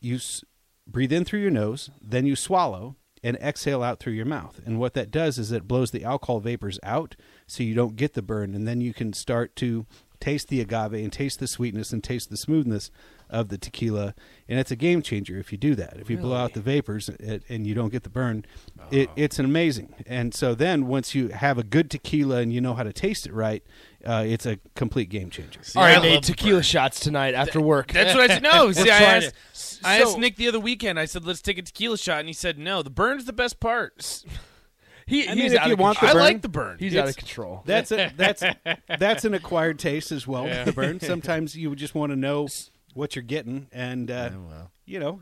you 0.00 0.16
s- 0.16 0.44
breathe 0.86 1.12
in 1.12 1.24
through 1.24 1.40
your 1.40 1.50
nose, 1.50 1.90
then 2.00 2.26
you 2.26 2.36
swallow 2.36 2.96
and 3.22 3.36
exhale 3.38 3.82
out 3.82 3.98
through 3.98 4.12
your 4.12 4.26
mouth. 4.26 4.60
And 4.64 4.78
what 4.78 4.94
that 4.94 5.10
does 5.10 5.38
is 5.38 5.50
it 5.50 5.66
blows 5.66 5.90
the 5.90 6.04
alcohol 6.04 6.40
vapors 6.40 6.78
out 6.82 7.16
so 7.46 7.62
you 7.62 7.74
don't 7.74 7.96
get 7.96 8.14
the 8.14 8.22
burn 8.22 8.54
and 8.54 8.68
then 8.68 8.80
you 8.80 8.92
can 8.94 9.12
start 9.12 9.56
to 9.56 9.86
taste 10.20 10.48
the 10.48 10.60
agave 10.60 10.92
and 10.92 11.12
taste 11.12 11.40
the 11.40 11.46
sweetness 11.46 11.92
and 11.92 12.04
taste 12.04 12.30
the 12.30 12.36
smoothness 12.36 12.90
of 13.28 13.48
the 13.48 13.58
tequila 13.58 14.14
and 14.48 14.58
it's 14.58 14.70
a 14.70 14.76
game 14.76 15.02
changer 15.02 15.38
if 15.38 15.50
you 15.50 15.58
do 15.58 15.74
that 15.74 15.96
if 15.98 16.08
you 16.08 16.16
blow 16.16 16.36
out 16.36 16.52
the 16.52 16.60
vapors 16.60 17.08
it, 17.08 17.42
and 17.48 17.66
you 17.66 17.74
don't 17.74 17.90
get 17.90 18.02
the 18.04 18.08
burn 18.08 18.44
it, 18.90 19.10
it's 19.16 19.38
amazing 19.38 19.92
and 20.06 20.32
so 20.34 20.54
then 20.54 20.86
once 20.86 21.14
you 21.14 21.28
have 21.28 21.58
a 21.58 21.64
good 21.64 21.90
tequila 21.90 22.36
and 22.36 22.52
you 22.52 22.60
know 22.60 22.74
how 22.74 22.82
to 22.82 22.92
taste 22.92 23.26
it 23.26 23.32
right 23.32 23.62
uh, 24.04 24.22
it's 24.24 24.46
a 24.46 24.58
complete 24.76 25.08
game 25.08 25.28
changer 25.30 25.60
All 25.74 25.82
I 25.82 25.94
right, 25.94 26.02
Nate, 26.02 26.14
love 26.14 26.24
tequila 26.24 26.62
shots 26.62 27.00
tonight 27.00 27.34
after 27.34 27.60
work. 27.60 27.90
That's 27.92 28.14
what 28.14 28.30
I 28.30 28.34
said. 28.34 28.42
No, 28.44 28.70
see, 28.72 28.82
I 28.82 28.98
trying 28.98 29.24
asked, 29.24 29.80
to- 29.82 29.88
I 29.88 30.00
asked 30.00 30.18
Nick 30.18 30.36
the 30.36 30.46
other 30.46 30.60
weekend. 30.60 31.00
I 31.00 31.06
said, 31.06 31.24
"Let's 31.24 31.42
take 31.42 31.58
a 31.58 31.62
tequila 31.62 31.98
shot," 31.98 32.20
and 32.20 32.28
he 32.28 32.32
said, 32.32 32.56
"No, 32.56 32.82
the 32.82 32.90
burn's 32.90 33.24
the 33.24 33.32
best 33.32 33.58
part." 33.58 34.24
he, 35.06 35.26
I 35.26 35.34
mean, 35.34 35.42
he's 35.42 35.54
if 35.54 35.60
out 35.60 35.66
you 35.66 35.72
of 35.72 35.80
want 35.80 35.98
control. 35.98 36.10
I 36.10 36.14
burn? 36.14 36.22
like 36.22 36.42
the 36.42 36.48
burn. 36.48 36.76
He's 36.78 36.92
It's- 36.92 37.02
out 37.02 37.10
of 37.10 37.16
control. 37.16 37.62
that's 37.66 37.90
a, 37.90 38.12
that's 38.16 38.44
that's 38.98 39.24
an 39.24 39.34
acquired 39.34 39.80
taste 39.80 40.12
as 40.12 40.24
well 40.24 40.44
the 40.64 40.72
burn 40.72 41.00
sometimes 41.00 41.56
you 41.56 41.74
just 41.74 41.96
want 41.96 42.12
to 42.12 42.16
know 42.16 42.46
what 42.96 43.14
you're 43.14 43.22
getting 43.22 43.68
and 43.72 44.10
uh, 44.10 44.30
you 44.86 44.98
know 44.98 45.20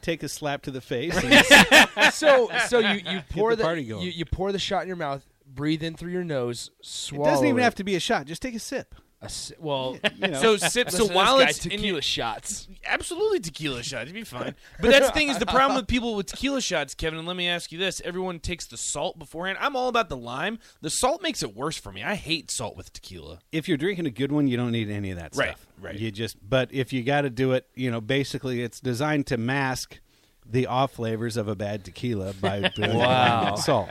take 0.00 0.22
a 0.22 0.28
slap 0.28 0.62
to 0.62 0.70
the 0.70 0.80
face 0.80 1.14
so 2.14 2.50
so 2.68 2.78
you, 2.78 3.00
you 3.10 3.20
pour 3.30 3.50
the 3.50 3.56
the, 3.56 3.62
party 3.62 3.84
going. 3.84 4.02
You, 4.02 4.10
you 4.10 4.24
pour 4.24 4.52
the 4.52 4.58
shot 4.58 4.82
in 4.82 4.88
your 4.88 4.96
mouth, 4.96 5.26
breathe 5.46 5.82
in 5.82 5.94
through 5.94 6.12
your 6.12 6.24
nose, 6.24 6.70
it 6.80 7.22
doesn't 7.22 7.46
even 7.46 7.62
have 7.62 7.74
to 7.74 7.84
be 7.84 7.96
a 7.96 8.00
shot 8.00 8.26
just 8.26 8.40
take 8.40 8.54
a 8.54 8.58
sip. 8.58 8.94
A 8.94 9.00
si- 9.28 9.54
well, 9.58 9.98
you 10.16 10.28
know 10.28 10.40
So 10.40 10.56
sip. 10.56 10.90
So 10.90 11.06
while 11.06 11.38
it's 11.40 11.58
guy, 11.64 11.64
in 11.74 11.78
tequila 11.78 11.92
your, 11.94 12.02
shots. 12.02 12.68
absolutely 12.86 13.40
tequila 13.40 13.82
shots, 13.82 14.02
it'd 14.02 14.14
be 14.14 14.24
fine. 14.24 14.54
But 14.80 14.90
that's 14.90 15.06
the 15.08 15.12
thing 15.12 15.28
is 15.28 15.38
the 15.38 15.46
problem 15.46 15.76
with 15.76 15.86
people 15.86 16.14
with 16.14 16.26
tequila 16.26 16.60
shots, 16.60 16.94
Kevin. 16.94 17.18
And 17.18 17.26
let 17.28 17.36
me 17.36 17.48
ask 17.48 17.72
you 17.72 17.78
this: 17.78 18.00
everyone 18.04 18.40
takes 18.40 18.66
the 18.66 18.76
salt 18.76 19.18
beforehand. 19.18 19.58
I'm 19.60 19.76
all 19.76 19.88
about 19.88 20.08
the 20.08 20.16
lime. 20.16 20.58
The 20.80 20.90
salt 20.90 21.22
makes 21.22 21.42
it 21.42 21.54
worse 21.56 21.76
for 21.76 21.92
me. 21.92 22.02
I 22.02 22.14
hate 22.14 22.50
salt 22.50 22.76
with 22.76 22.92
tequila. 22.92 23.38
if 23.52 23.68
you're 23.68 23.76
drinking 23.78 24.06
a 24.06 24.10
good 24.10 24.32
one, 24.32 24.48
you 24.48 24.56
don't 24.56 24.72
need 24.72 24.90
any 24.90 25.10
of 25.10 25.18
that 25.18 25.34
Right, 25.36 25.48
stuff. 25.50 25.66
right. 25.80 25.94
You 25.98 26.10
just, 26.10 26.36
but 26.48 26.72
if 26.72 26.92
you 26.92 27.02
got 27.02 27.22
to 27.22 27.30
do 27.30 27.52
it, 27.52 27.66
you 27.74 27.90
know, 27.90 28.00
basically, 28.00 28.62
it's 28.62 28.80
designed 28.80 29.26
to 29.28 29.36
mask 29.36 30.00
the 30.48 30.66
off 30.66 30.92
flavors 30.92 31.36
of 31.36 31.48
a 31.48 31.56
bad 31.56 31.84
tequila 31.84 32.32
by 32.34 32.68
doing 32.76 32.96
lime 32.96 33.56
salt. 33.56 33.90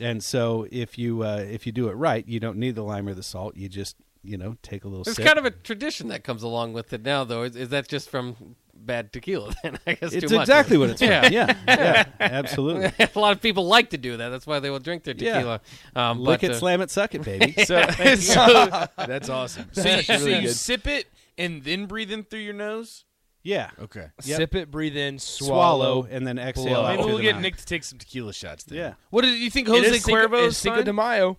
And 0.00 0.24
so, 0.24 0.66
if 0.72 0.98
you 0.98 1.22
uh, 1.22 1.44
if 1.48 1.66
you 1.66 1.72
do 1.72 1.88
it 1.88 1.92
right, 1.92 2.26
you 2.26 2.40
don't 2.40 2.56
need 2.58 2.74
the 2.74 2.82
lime 2.82 3.06
or 3.06 3.14
the 3.14 3.22
salt. 3.22 3.56
You 3.56 3.68
just, 3.68 3.94
you 4.24 4.36
know, 4.38 4.56
take 4.62 4.84
a 4.84 4.88
little. 4.88 5.04
There's 5.04 5.16
sip. 5.16 5.26
kind 5.26 5.38
of 5.38 5.44
a 5.44 5.50
tradition 5.50 6.08
that 6.08 6.24
comes 6.24 6.42
along 6.42 6.72
with 6.72 6.92
it 6.92 7.02
now, 7.02 7.24
though. 7.24 7.42
Is, 7.42 7.54
is 7.56 7.68
that 7.70 7.86
just 7.88 8.08
from 8.08 8.56
bad 8.74 9.12
tequila? 9.12 9.54
Then 9.62 9.78
I 9.86 9.94
guess 9.94 10.12
It's 10.12 10.28
too 10.28 10.36
much. 10.36 10.44
exactly 10.48 10.76
what 10.76 10.90
it's 10.90 11.00
from. 11.00 11.10
Yeah. 11.10 11.28
Yeah, 11.30 11.56
yeah, 11.68 12.04
absolutely. 12.20 12.92
a 13.14 13.18
lot 13.18 13.32
of 13.32 13.40
people 13.40 13.66
like 13.66 13.90
to 13.90 13.98
do 13.98 14.16
that. 14.16 14.28
That's 14.30 14.46
why 14.46 14.58
they 14.60 14.70
will 14.70 14.78
drink 14.80 15.04
their 15.04 15.14
Yeah. 15.16 15.34
tequila. 15.34 15.60
Um, 15.94 16.20
Lick 16.20 16.40
but, 16.40 16.50
it, 16.50 16.52
uh, 16.54 16.58
slam 16.58 16.80
it, 16.80 16.90
suck 16.90 17.14
it, 17.14 17.22
baby. 17.22 17.52
So, 17.64 17.82
so, 18.16 18.86
That's 18.98 19.28
awesome. 19.28 19.66
so 19.72 19.88
you, 19.88 20.02
so 20.02 20.14
you 20.26 20.40
good. 20.42 20.50
sip 20.54 20.86
it 20.86 21.06
and 21.38 21.62
then 21.64 21.86
breathe 21.86 22.10
in 22.12 22.24
through 22.24 22.40
your 22.40 22.54
nose. 22.54 23.04
yeah. 23.42 23.70
Okay. 23.80 24.06
Yep. 24.24 24.36
Sip 24.36 24.54
it, 24.54 24.70
breathe 24.70 24.96
in, 24.96 25.18
Swallow, 25.18 26.02
swallow. 26.02 26.08
and 26.10 26.26
then 26.26 26.38
exhale. 26.38 26.80
out 26.80 26.96
Maybe 26.96 27.04
we'll 27.06 27.16
the 27.18 27.22
get 27.22 27.34
mouth. 27.36 27.42
Nick 27.42 27.56
to 27.58 27.66
take 27.66 27.84
some 27.84 27.98
tequila 27.98 28.32
shots. 28.32 28.64
Then. 28.64 28.78
Yeah. 28.78 28.94
What 29.10 29.22
did 29.22 29.38
you 29.38 29.50
think, 29.50 29.68
Jose 29.68 29.86
is 29.86 30.04
Cinco, 30.04 30.28
Cuervo? 30.28 30.38
it 30.42 30.44
is 30.46 30.52
is 30.54 30.58
Cinco 30.58 30.82
de 30.82 30.92
Mayo. 30.92 31.38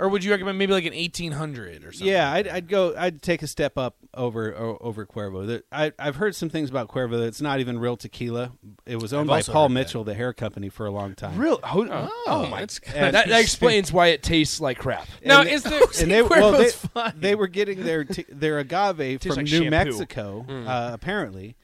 Or 0.00 0.08
would 0.08 0.22
you 0.22 0.30
recommend 0.30 0.56
maybe 0.58 0.72
like 0.72 0.84
an 0.84 0.94
1800 0.94 1.84
or 1.84 1.90
something? 1.92 2.06
Yeah, 2.06 2.30
I'd, 2.32 2.46
I'd 2.46 2.68
go. 2.68 2.94
I'd 2.96 3.20
take 3.20 3.42
a 3.42 3.48
step 3.48 3.76
up 3.76 3.96
over 4.14 4.54
over 4.54 5.04
Cuervo. 5.04 5.44
That 5.46 5.64
I, 5.72 5.92
I've 5.98 6.14
heard 6.16 6.36
some 6.36 6.48
things 6.48 6.70
about 6.70 6.88
Cuervo 6.88 7.18
that 7.18 7.26
it's 7.26 7.40
not 7.40 7.58
even 7.58 7.80
real 7.80 7.96
tequila. 7.96 8.52
It 8.86 9.02
was 9.02 9.12
owned 9.12 9.28
I've 9.28 9.44
by 9.46 9.52
Paul 9.52 9.62
heard 9.64 9.70
that. 9.70 9.74
Mitchell, 9.74 10.04
the 10.04 10.14
hair 10.14 10.32
company, 10.32 10.68
for 10.68 10.86
a 10.86 10.90
long 10.92 11.16
time. 11.16 11.36
Real? 11.36 11.58
Oh, 11.64 12.08
Oh, 12.28 12.46
my! 12.46 12.60
that's 12.60 12.78
And- 12.94 13.12
That, 13.14 13.28
that 13.28 13.40
explains 13.40 13.92
why 13.92 14.08
it 14.08 14.22
tastes 14.22 14.60
like 14.60 14.78
crap. 14.78 15.08
now, 15.24 15.40
and- 15.40 15.50
is 15.50 15.64
there? 15.64 15.82
and 16.00 16.10
they, 16.10 16.22
well, 16.22 16.52
they, 16.52 16.70
fine. 16.70 17.14
they 17.18 17.34
were 17.34 17.48
getting 17.48 17.82
their 17.82 18.04
t- 18.04 18.24
their 18.28 18.60
agave 18.60 19.20
from 19.22 19.30
like 19.30 19.38
New 19.38 19.46
shampoo. 19.46 19.70
Mexico, 19.70 20.42
Hmm. 20.48 20.68
uh, 20.68 20.90
apparently, 20.92 21.56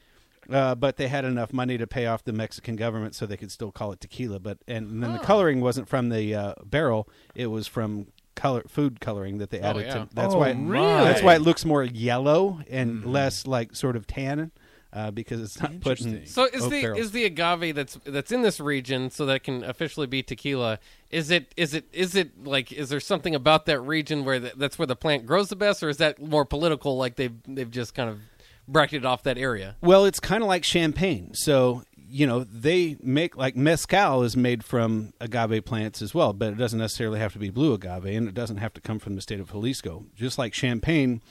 uh, 0.51 0.75
but 0.75 0.97
they 0.97 1.07
had 1.09 1.25
enough 1.25 1.53
money 1.53 1.79
to 1.79 1.87
pay 1.87 2.07
off 2.07 2.25
the 2.25 2.33
Mexican 2.33 2.77
government 2.77 3.15
so 3.15 3.25
they 3.27 3.37
could 3.37 3.51
still 3.53 3.71
call 3.73 3.93
it 3.93 4.01
tequila. 4.01 4.41
But 4.41 4.59
and, 4.67 5.03
then 5.03 5.13
the 5.13 5.19
coloring 5.21 5.61
wasn't 5.61 5.89
from 5.89 6.09
the 6.09 6.35
uh, 6.35 6.55
barrel; 6.65 7.09
it 7.35 7.47
was 7.47 7.67
from 7.67 8.09
color 8.35 8.63
food 8.69 9.01
coloring 9.01 9.39
that 9.39 9.51
they 9.51 9.61
added 9.61 9.87
yeah. 9.87 9.95
to. 9.95 10.09
That's 10.13 10.35
Oh, 10.35 10.39
why 10.39 10.51
really? 10.53 11.05
that's 11.05 11.23
why 11.23 11.35
it 11.35 11.43
looks 11.43 11.65
more 11.65 11.85
yellow 11.85 12.61
and 12.69 13.05
less 13.05 13.47
like 13.47 13.75
sort 13.77 13.97
of 13.97 14.07
tannin. 14.07 14.51
Uh, 14.93 15.11
because 15.11 15.41
it's 15.43 15.61
not 15.61 15.81
put 15.81 16.01
in 16.01 16.25
So 16.25 16.45
is 16.45 16.63
oak 16.63 16.71
the 16.71 16.83
barrels. 16.83 17.01
is 17.01 17.11
the 17.11 17.25
agave 17.25 17.75
that's 17.75 17.99
that's 18.05 18.31
in 18.31 18.43
this 18.43 18.61
region 18.61 19.11
so 19.11 19.27
that 19.27 19.35
it 19.37 19.43
can 19.43 19.65
officially 19.65 20.07
be 20.07 20.23
tequila? 20.23 20.79
Is 21.11 21.33
it 21.33 21.53
is 21.57 21.75
it 21.75 21.87
is 21.93 22.15
it 22.15 22.45
like 22.47 22.71
is 22.71 22.91
there 22.91 23.01
something 23.01 23.35
about 23.35 23.67
that 23.67 23.81
region 23.81 24.25
where 24.25 24.39
th- 24.39 24.53
that's 24.57 24.79
where 24.79 24.87
the 24.87 24.95
plant 24.95 25.27
grows 25.27 25.49
the 25.49 25.57
best, 25.57 25.83
or 25.83 25.89
is 25.89 25.97
that 25.97 26.23
more 26.23 26.45
political? 26.45 26.97
Like 26.97 27.17
they've 27.17 27.35
they've 27.49 27.69
just 27.71 27.93
kind 27.97 28.09
of 28.09 28.21
bracketed 28.69 29.05
off 29.05 29.25
that 29.25 29.37
area. 29.37 29.75
Well, 29.81 30.05
it's 30.05 30.21
kind 30.21 30.43
of 30.45 30.49
like 30.49 30.63
champagne. 30.63 31.35
So, 31.35 31.83
you 32.15 32.29
know, 32.29 32.45
they 32.45 32.97
make 33.03 33.37
like 33.37 33.57
mezcal 33.57 34.23
is 34.23 34.37
made 34.37 34.63
from 34.63 35.13
agave 35.21 35.65
plants 35.65 36.01
as 36.01 36.15
well, 36.15 36.33
but 36.33 36.53
it 36.53 36.57
doesn't 36.57 36.79
necessarily 36.79 37.19
have 37.19 37.33
to 37.33 37.41
be 37.41 37.51
blue 37.51 37.73
agave 37.73 38.05
and 38.05 38.29
it 38.29 38.35
doesn't 38.35 38.59
have 38.59 38.73
to 38.75 38.81
come 38.81 39.01
from 39.01 39.17
the 39.17 39.21
state 39.21 39.41
of 39.41 39.51
Jalisco. 39.51 40.07
Just 40.15 40.39
like 40.39 40.55
champagne, 40.55 41.23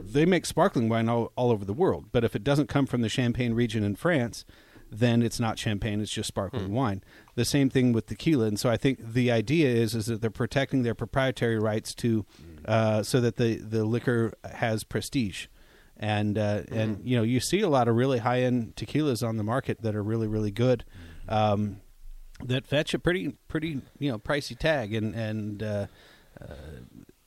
they 0.00 0.26
make 0.26 0.44
sparkling 0.44 0.88
wine 0.88 1.08
all, 1.08 1.30
all 1.36 1.52
over 1.52 1.64
the 1.64 1.72
world, 1.72 2.06
but 2.10 2.24
if 2.24 2.34
it 2.34 2.42
doesn't 2.42 2.68
come 2.68 2.86
from 2.86 3.02
the 3.02 3.08
Champagne 3.08 3.54
region 3.54 3.84
in 3.84 3.94
France, 3.94 4.44
then 4.90 5.22
it's 5.22 5.38
not 5.38 5.60
champagne, 5.60 6.00
it's 6.00 6.10
just 6.10 6.26
sparkling 6.26 6.72
wine. 6.72 7.04
The 7.36 7.44
same 7.44 7.70
thing 7.70 7.92
with 7.92 8.06
tequila, 8.06 8.46
and 8.46 8.58
so 8.58 8.68
I 8.68 8.76
think 8.76 9.12
the 9.12 9.30
idea 9.30 9.68
is 9.68 9.94
is 9.94 10.06
that 10.06 10.20
they're 10.20 10.30
protecting 10.30 10.82
their 10.82 10.96
proprietary 10.96 11.58
rights 11.58 11.94
to 11.96 12.26
uh, 12.64 13.04
so 13.04 13.20
that 13.20 13.36
the 13.36 13.58
the 13.58 13.84
liquor 13.84 14.32
has 14.44 14.82
prestige 14.82 15.46
and 16.02 16.36
uh, 16.36 16.62
and 16.72 17.00
you 17.04 17.16
know 17.16 17.22
you 17.22 17.38
see 17.38 17.60
a 17.60 17.68
lot 17.68 17.86
of 17.86 17.94
really 17.94 18.18
high 18.18 18.42
end 18.42 18.74
tequilas 18.74 19.26
on 19.26 19.36
the 19.36 19.44
market 19.44 19.80
that 19.82 19.94
are 19.94 20.02
really 20.02 20.26
really 20.26 20.50
good. 20.50 20.84
Um, 21.28 21.80
that 22.44 22.66
fetch 22.66 22.92
a 22.92 22.98
pretty 22.98 23.36
pretty 23.46 23.80
you 24.00 24.10
know 24.10 24.18
pricey 24.18 24.58
tag 24.58 24.92
and 24.92 25.14
and 25.14 25.62
uh, 25.62 25.86
uh, 26.40 26.54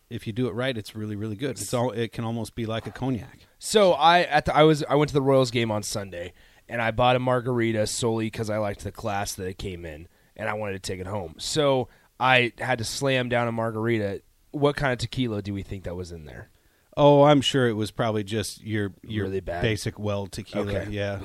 if 0.10 0.28
you 0.28 0.34
do 0.34 0.48
it 0.48 0.52
right 0.52 0.78
it's 0.78 0.94
really 0.94 1.16
really 1.16 1.38
good 1.38 1.52
it's 1.52 1.74
all 1.74 1.92
it 1.92 2.12
can 2.12 2.26
almost 2.26 2.54
be 2.54 2.66
like 2.66 2.86
a 2.86 2.92
cognac 2.92 3.40
So 3.60 3.94
I 3.94 4.24
at 4.24 4.44
the, 4.44 4.54
I 4.54 4.64
was 4.64 4.84
I 4.90 4.96
went 4.96 5.08
to 5.08 5.14
the 5.14 5.22
Royals 5.22 5.52
game 5.52 5.72
on 5.72 5.82
Sunday 5.82 6.34
and 6.68 6.82
I 6.82 6.92
bought 6.92 7.16
a 7.16 7.20
margarita 7.20 7.88
solely 7.88 8.26
because 8.26 8.50
I 8.50 8.58
liked 8.58 8.84
the 8.84 8.92
class 8.92 9.34
that 9.36 9.48
it 9.48 9.58
came 9.58 9.86
in 9.86 10.10
and 10.36 10.50
I 10.50 10.54
wanted 10.54 10.74
to 10.74 10.80
take 10.80 11.00
it 11.00 11.08
home. 11.08 11.36
So 11.38 11.88
I 12.20 12.52
had 12.58 12.80
to 12.80 12.84
slam 12.84 13.30
down 13.30 13.48
a 13.48 13.54
margarita. 13.54 14.22
What 14.52 14.76
kind 14.76 14.92
of 14.92 15.00
tequila 15.00 15.42
do 15.42 15.54
we 15.54 15.64
think 15.64 15.86
that 15.86 15.96
was 15.96 16.12
in 16.12 16.26
there? 16.26 16.50
Oh 16.98 17.24
i'm 17.24 17.42
sure 17.42 17.68
it 17.68 17.74
was 17.74 17.92
probably 17.92 18.24
just 18.24 18.64
your 18.64 18.94
your 19.04 19.26
Really 19.26 19.40
basic 19.42 20.00
well 20.00 20.28
tequila 20.28 20.72
Okay. 20.80 20.92
yeah. 20.92 21.20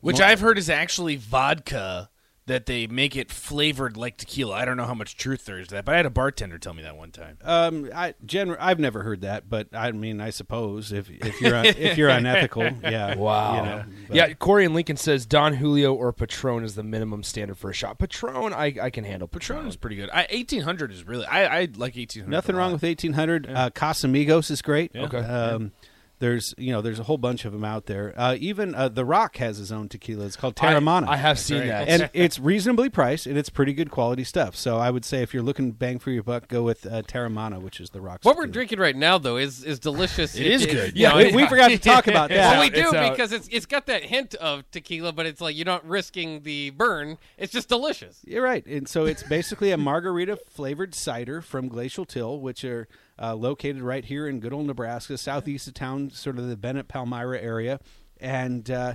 Which 0.00 0.20
I've 0.20 0.40
heard 0.40 0.56
is 0.58 0.70
actually 0.70 1.16
vodka 1.16 2.10
that 2.46 2.66
they 2.66 2.86
make 2.86 3.16
it 3.16 3.30
flavored 3.32 3.96
like 3.96 4.16
tequila. 4.16 4.54
I 4.54 4.64
don't 4.64 4.76
know 4.76 4.84
how 4.84 4.94
much 4.94 5.16
truth 5.16 5.44
there 5.46 5.58
is 5.58 5.68
to 5.68 5.74
that, 5.74 5.84
but 5.84 5.94
I 5.94 5.96
had 5.96 6.06
a 6.06 6.10
bartender 6.10 6.58
tell 6.58 6.74
me 6.74 6.82
that 6.84 6.96
one 6.96 7.10
time. 7.10 7.38
um 7.42 7.90
i 7.94 8.14
gen- 8.24 8.56
i've 8.60 8.78
never 8.78 9.02
heard 9.02 9.20
that 9.22 9.48
but 9.50 9.66
i 9.72 9.90
mean 9.92 10.20
i 10.20 10.30
suppose 10.30 10.92
if 10.92 11.10
if 11.10 11.40
you're 11.40 11.54
un- 11.56 11.66
if 11.66 11.98
you're 11.98 12.08
unethical 12.08 12.62
yeah 12.82 13.10
you 13.10 13.16
know, 13.16 13.84
but- 14.08 14.16
yeah, 14.16 14.32
Corey 14.34 14.64
and 14.64 14.74
Lincoln 14.74 14.96
says 14.96 15.26
Don 15.26 15.54
Julio 15.54 15.92
or 15.92 16.12
Patron 16.12 16.62
is 16.64 16.74
the 16.76 16.82
minimum 16.84 17.22
standard 17.24 17.58
for 17.58 17.70
a 17.70 17.74
shot. 17.74 17.98
Patron, 17.98 18.52
I, 18.52 18.74
I 18.80 18.90
can 18.90 19.02
handle 19.04 19.26
Patron. 19.28 19.56
Patron 19.58 19.68
is 19.68 19.76
pretty 19.76 19.96
good. 19.96 20.08
I, 20.10 20.26
1800 20.32 20.92
is 20.92 21.04
really. 21.06 21.26
I, 21.26 21.44
I 21.46 21.60
like 21.76 21.96
1800. 21.96 22.28
Nothing 22.30 22.56
wrong 22.56 22.72
with 22.72 22.82
1800. 22.82 23.48
Uh, 23.50 23.70
Casamigos 23.70 24.50
is 24.50 24.62
great. 24.62 24.94
Okay. 24.94 25.18
Um, 25.18 25.72
There's 26.18 26.54
you 26.56 26.72
know 26.72 26.80
there's 26.80 26.98
a 26.98 27.02
whole 27.02 27.18
bunch 27.18 27.44
of 27.44 27.52
them 27.52 27.64
out 27.64 27.86
there. 27.86 28.14
Uh, 28.16 28.36
even 28.40 28.74
uh, 28.74 28.88
The 28.88 29.04
Rock 29.04 29.36
has 29.36 29.58
his 29.58 29.70
own 29.70 29.88
tequila. 29.88 30.24
It's 30.24 30.36
called 30.36 30.56
Teremana. 30.56 31.06
I, 31.06 31.12
I 31.12 31.16
have 31.16 31.38
seen 31.38 31.66
that. 31.66 31.88
and 31.88 32.10
it's 32.14 32.38
reasonably 32.38 32.88
priced 32.88 33.26
and 33.26 33.36
it's 33.36 33.50
pretty 33.50 33.74
good 33.74 33.90
quality 33.90 34.24
stuff. 34.24 34.56
So 34.56 34.78
I 34.78 34.90
would 34.90 35.04
say 35.04 35.22
if 35.22 35.34
you're 35.34 35.42
looking 35.42 35.72
bang 35.72 35.98
for 35.98 36.10
your 36.10 36.22
buck, 36.22 36.48
go 36.48 36.62
with 36.62 36.86
uh, 36.86 37.02
Teremana, 37.02 37.60
which 37.60 37.80
is 37.80 37.90
the 37.90 38.00
Rock's. 38.00 38.24
What 38.24 38.36
we're 38.36 38.44
tequila. 38.44 38.52
drinking 38.52 38.78
right 38.80 38.96
now, 38.96 39.18
though, 39.18 39.36
is 39.36 39.62
is 39.62 39.78
delicious. 39.78 40.34
It 40.34 40.46
is 40.46 40.64
good. 40.64 40.96
Yeah, 40.96 41.10
know, 41.10 41.16
we, 41.18 41.32
we 41.36 41.46
forgot 41.46 41.68
to 41.68 41.78
talk 41.78 42.06
about 42.06 42.28
that. 42.30 42.52
Well, 42.52 42.60
we 42.62 42.70
do 42.70 42.80
it's 42.80 42.94
out. 42.94 43.10
because 43.10 43.32
it's 43.32 43.48
it's 43.48 43.66
got 43.66 43.86
that 43.86 44.02
hint 44.02 44.34
of 44.36 44.70
tequila, 44.70 45.12
but 45.12 45.26
it's 45.26 45.40
like 45.40 45.54
you're 45.54 45.66
not 45.66 45.86
risking 45.86 46.42
the 46.44 46.70
burn. 46.70 47.18
It's 47.36 47.52
just 47.52 47.68
delicious. 47.68 48.20
You're 48.26 48.42
right. 48.42 48.64
And 48.64 48.88
so 48.88 49.04
it's 49.04 49.22
basically 49.22 49.70
a 49.70 49.76
margarita 49.76 50.38
flavored 50.48 50.94
cider 50.94 51.42
from 51.42 51.68
Glacial 51.68 52.04
Till, 52.06 52.40
which 52.40 52.64
are 52.64 52.88
uh, 53.20 53.34
located 53.34 53.82
right 53.82 54.04
here 54.04 54.26
in 54.28 54.40
good 54.40 54.52
old 54.52 54.66
Nebraska, 54.66 55.16
southeast 55.18 55.66
of 55.68 55.74
town, 55.74 56.10
sort 56.10 56.38
of 56.38 56.48
the 56.48 56.56
Bennett 56.56 56.88
Palmyra 56.88 57.40
area. 57.40 57.80
And 58.20 58.70
uh, 58.70 58.94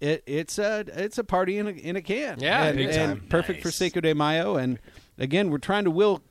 it, 0.00 0.22
it's 0.26 0.58
a 0.58 0.84
it's 0.88 1.18
a 1.18 1.24
party 1.24 1.58
in 1.58 1.66
a, 1.66 1.70
in 1.70 1.96
a 1.96 2.02
can. 2.02 2.38
Yeah, 2.40 2.64
and, 2.64 2.76
big 2.76 2.88
and 2.90 3.20
time. 3.20 3.28
perfect 3.28 3.62
for 3.62 3.68
Nice. 3.68 3.76
Cinco 3.76 4.00
de 4.00 4.14
Mayo. 4.14 4.56
And 4.56 4.78
again, 5.18 5.50
we're 5.50 5.58
trying 5.58 5.84
to 5.84 5.90
will 5.90 6.22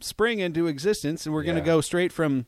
spring 0.00 0.40
into 0.40 0.66
existence, 0.66 1.24
and 1.26 1.34
we're 1.34 1.42
going 1.44 1.56
to 1.56 1.60
Yeah. 1.62 1.66
go 1.66 1.80
straight 1.80 2.12
from 2.12 2.46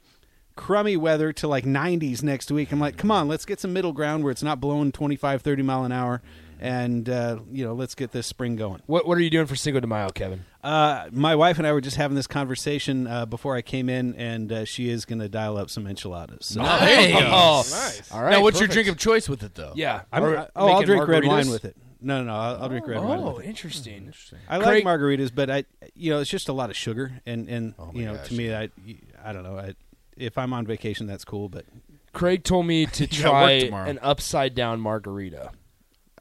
crummy 0.57 0.97
weather 0.97 1.33
to 1.35 1.47
like 1.47 1.65
90s 1.65 2.23
next 2.23 2.51
week. 2.51 2.73
I'm 2.73 2.81
like, 2.81 2.97
come 2.97 3.11
on, 3.11 3.29
let's 3.29 3.45
get 3.45 3.61
some 3.61 3.73
middle 3.73 3.93
ground 3.93 4.25
where 4.25 4.31
it's 4.31 4.43
not 4.43 4.59
blowing 4.61 4.91
25, 4.91 5.43
30 5.43 5.63
mile 5.63 5.85
an 5.85 5.93
hour. 5.93 6.23
And 6.59 7.09
uh, 7.11 7.41
you 7.53 7.65
know, 7.65 7.75
let's 7.75 7.95
get 7.95 8.13
this 8.13 8.27
spring 8.27 8.57
going. 8.57 8.81
what 8.87 9.07
what 9.07 9.19
are 9.19 9.21
you 9.21 9.29
doing 9.31 9.47
for 9.47 9.55
Cinco 9.57 9.79
de 9.81 9.87
Mayo, 9.87 10.09
Kevin? 10.09 10.45
Uh, 10.67 11.09
my 11.13 11.37
wife 11.37 11.59
and 11.59 11.67
I 11.67 11.73
were 11.73 11.81
just 11.81 11.97
having 11.97 12.17
this 12.17 12.27
conversation 12.27 13.07
uh, 13.07 13.25
before 13.25 13.55
I 13.55 13.63
came 13.63 13.89
in, 13.89 14.15
and 14.17 14.51
uh, 14.51 14.65
she 14.65 14.89
is 14.91 15.05
going 15.05 15.21
to 15.21 15.29
dial 15.29 15.57
up 15.57 15.71
some 15.71 15.87
enchiladas. 15.87 16.47
So. 16.47 16.61
Oh, 16.65 16.79
there 16.81 17.09
you 17.09 17.13
go. 17.15 17.21
nice. 17.21 18.11
All 18.13 18.23
right. 18.23 18.31
now, 18.33 18.43
what's 18.43 18.59
your 18.59 18.69
drink 18.69 18.89
of 18.89 18.99
choice 18.99 19.29
with 19.29 19.45
it, 19.45 19.55
though? 19.55 19.73
Yeah. 19.77 20.03
I'm, 20.13 20.25
Or 20.25 20.37
I- 20.39 20.49
oh, 20.57 20.67
I'll 20.67 20.81
making 20.81 20.87
drink 20.87 21.09
red 21.09 21.25
wine 21.25 21.49
with 21.51 21.65
it. 21.65 21.77
No, 22.01 22.19
no, 22.19 22.25
no. 22.25 22.37
I'll, 22.37 22.63
I'll 22.65 22.69
drink 22.69 22.87
red 22.89 23.01
wine 23.03 23.21
Oh, 23.21 23.35
with 23.37 23.45
it. 23.45 23.49
interesting. 23.49 24.13
I 24.49 24.59
Craig- 24.59 24.85
like 24.85 25.01
margaritas, 25.01 25.31
but 25.35 25.51
I, 25.51 25.65
you 25.95 26.11
know, 26.11 26.19
it's 26.19 26.31
just 26.31 26.49
a 26.49 26.53
lot 26.53 26.69
of 26.71 26.77
sugar, 26.77 27.21
and 27.25 27.49
and 27.49 27.75
Oh 27.79 27.91
you 27.95 28.05
know, 28.05 28.15
gosh, 28.17 28.29
to 28.29 28.35
me, 28.35 28.53
I, 28.55 28.69
I 29.25 29.33
don't 29.33 29.45
know. 29.45 29.59
I, 29.59 29.75
if 30.17 30.37
I'm 30.37 30.53
on 30.53 30.67
vacation, 30.67 31.07
that's 31.07 31.25
cool, 31.25 31.49
but 31.49 31.65
Craig 32.13 32.43
told 32.43 32.67
me 32.67 32.87
to 32.87 33.05
You 33.11 33.23
gotta 33.23 33.65
work 33.65 33.71
try 33.71 33.89
an 33.89 33.99
upside 34.03 34.55
down 34.55 34.81
margarita. 34.81 35.51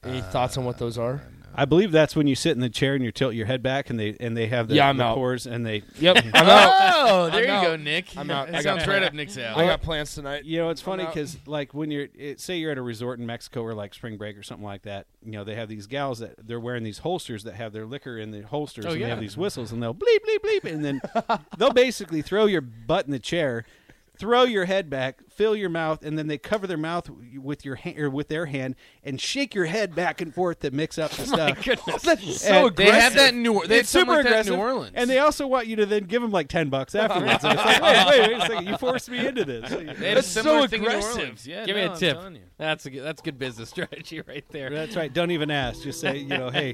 Any 0.03 0.21
thoughts 0.21 0.55
on 0.57 0.65
what 0.65 0.77
those 0.77 0.97
are? 0.99 1.23
I 1.57 1.65
believe 1.65 1.91
that's 1.91 2.15
when 2.15 2.27
you 2.27 2.35
sit 2.35 2.51
in 2.51 2.59
the 2.59 2.69
chair 2.69 2.95
and 2.95 3.03
you 3.03 3.11
tilt 3.11 3.33
your 3.33 3.45
head 3.45 3.63
back, 3.63 3.89
and 3.89 3.99
they 3.99 4.15
and 4.19 4.35
they 4.35 4.47
have 4.47 4.67
the, 4.67 4.75
Yeah, 4.75 4.89
I'm 4.89 4.97
the 4.97 5.03
out. 5.05 5.15
pours, 5.15 5.45
and 5.47 5.65
they. 5.65 5.83
Yep, 5.99 6.17
I'm 6.33 6.45
out. 6.49 6.71
Oh, 7.07 7.29
there 7.29 7.41
I'm 7.41 7.45
you 7.45 7.51
out. 7.51 7.63
go, 7.63 7.75
Nick. 7.75 8.17
I'm 8.17 8.29
out. 8.31 8.47
That 8.47 8.55
I 8.55 8.57
got 8.59 8.63
sounds 8.63 8.83
plan- 8.83 9.01
right 9.01 9.07
up 9.07 9.13
Nick's 9.13 9.37
alley. 9.37 9.63
I 9.63 9.67
got 9.67 9.81
plans 9.81 10.13
tonight. 10.15 10.45
You 10.45 10.57
know, 10.59 10.69
it's 10.69 10.81
funny 10.81 11.03
out. 11.03 11.13
because 11.13 11.37
like 11.45 11.73
when 11.73 11.91
you're 11.91 12.07
it, 12.15 12.39
say 12.39 12.57
you're 12.57 12.71
at 12.71 12.77
a 12.77 12.81
resort 12.81 13.19
in 13.19 13.25
Mexico 13.25 13.61
or 13.61 13.73
like 13.73 13.93
spring 13.93 14.17
break 14.17 14.37
or 14.37 14.43
something 14.43 14.65
like 14.65 14.83
that, 14.83 15.07
you 15.23 15.31
know, 15.31 15.43
they 15.43 15.55
have 15.55 15.69
these 15.69 15.87
gals 15.87 16.19
that 16.19 16.35
they're 16.47 16.59
wearing 16.59 16.83
these 16.83 16.99
holsters 16.99 17.43
that 17.43 17.55
have 17.55 17.73
their 17.73 17.85
liquor 17.85 18.17
in 18.17 18.31
the 18.31 18.41
holsters, 18.41 18.85
Oh, 18.85 18.89
and 18.89 18.97
they 18.97 19.01
yeah. 19.01 19.07
have 19.09 19.19
these 19.21 19.37
whistles, 19.37 19.71
and 19.71 19.81
they'll 19.81 19.95
bleep 19.95 20.19
bleep 20.27 20.39
bleep, 20.63 20.71
and 20.71 20.83
then 20.83 21.01
they'll 21.57 21.71
basically 21.73 22.21
throw 22.21 22.45
your 22.45 22.61
butt 22.61 23.05
in 23.05 23.11
the 23.11 23.19
chair. 23.19 23.65
Throw 24.17 24.43
your 24.43 24.63
head 24.63 24.89
back, 24.89 25.19
fill 25.35 25.55
your 25.55 25.69
mouth, 25.69 26.03
and 26.03 26.17
then 26.17 26.27
they 26.27 26.37
cover 26.37 26.65
their 26.65 26.77
mouth 26.77 27.09
with 27.37 27.65
your 27.65 27.75
hand 27.75 27.99
or 27.99 28.09
with 28.09 28.27
their 28.29 28.45
hand 28.45 28.75
and 29.03 29.19
shake 29.19 29.53
your 29.53 29.65
head 29.65 29.93
back 29.93 30.21
and 30.21 30.33
forth 30.33 30.59
to 30.61 30.71
mix 30.71 30.97
up 30.97 31.11
the 31.11 31.25
stuff. 31.27 31.57
My 31.57 31.63
Goodness. 31.63 32.01
that's 32.01 32.41
so 32.41 32.67
And 32.67 32.75
They 32.75 32.85
have 32.91 33.13
that 33.15 33.33
in 33.33 33.43
New. 33.43 33.53
They 33.67 33.75
have 33.75 33.83
it's 33.83 33.89
super 33.89 34.11
like 34.13 34.25
aggressive, 34.25 34.53
in 34.53 34.59
New 34.59 34.65
Orleans, 34.65 34.91
and 34.95 35.09
they 35.09 35.19
also 35.19 35.45
want 35.47 35.67
you 35.67 35.75
to 35.77 35.85
then 35.85 36.05
give 36.05 36.21
them 36.21 36.31
like 36.31 36.47
ten 36.47 36.69
bucks 36.69 36.95
afterwards. 36.95 37.43
and 37.43 37.53
it's 37.59 37.65
like, 37.65 37.81
wait, 37.81 38.07
wait, 38.07 38.21
wait 38.31 38.37
a 38.37 38.41
second, 38.41 38.67
you 38.67 38.77
forced 38.77 39.09
me 39.09 39.25
into 39.25 39.45
this. 39.45 39.69
They 39.69 39.85
had 39.85 39.97
a 39.97 40.15
That's 40.15 40.27
so 40.27 40.65
thing 40.67 40.83
in 40.83 40.89
New 40.89 40.97
aggressive. 40.97 41.45
Yeah, 41.45 41.65
Give 41.65 41.75
me 41.75 41.83
no, 41.83 41.89
a 41.89 41.91
I'm 41.93 41.97
tip. 41.99 42.41
That's 42.57 42.85
a 42.85 42.89
good, 42.89 43.03
that's 43.03 43.21
good 43.21 43.37
business 43.37 43.69
strategy 43.75 44.21
right 44.21 44.45
there. 44.49 44.69
That's 44.69 44.95
right. 44.95 45.13
Don't 45.13 45.31
even 45.31 45.51
ask. 45.51 45.83
Just 45.83 45.99
say, 45.99 46.19
you 46.19 46.29
know, 46.29 46.49
hey, 46.49 46.73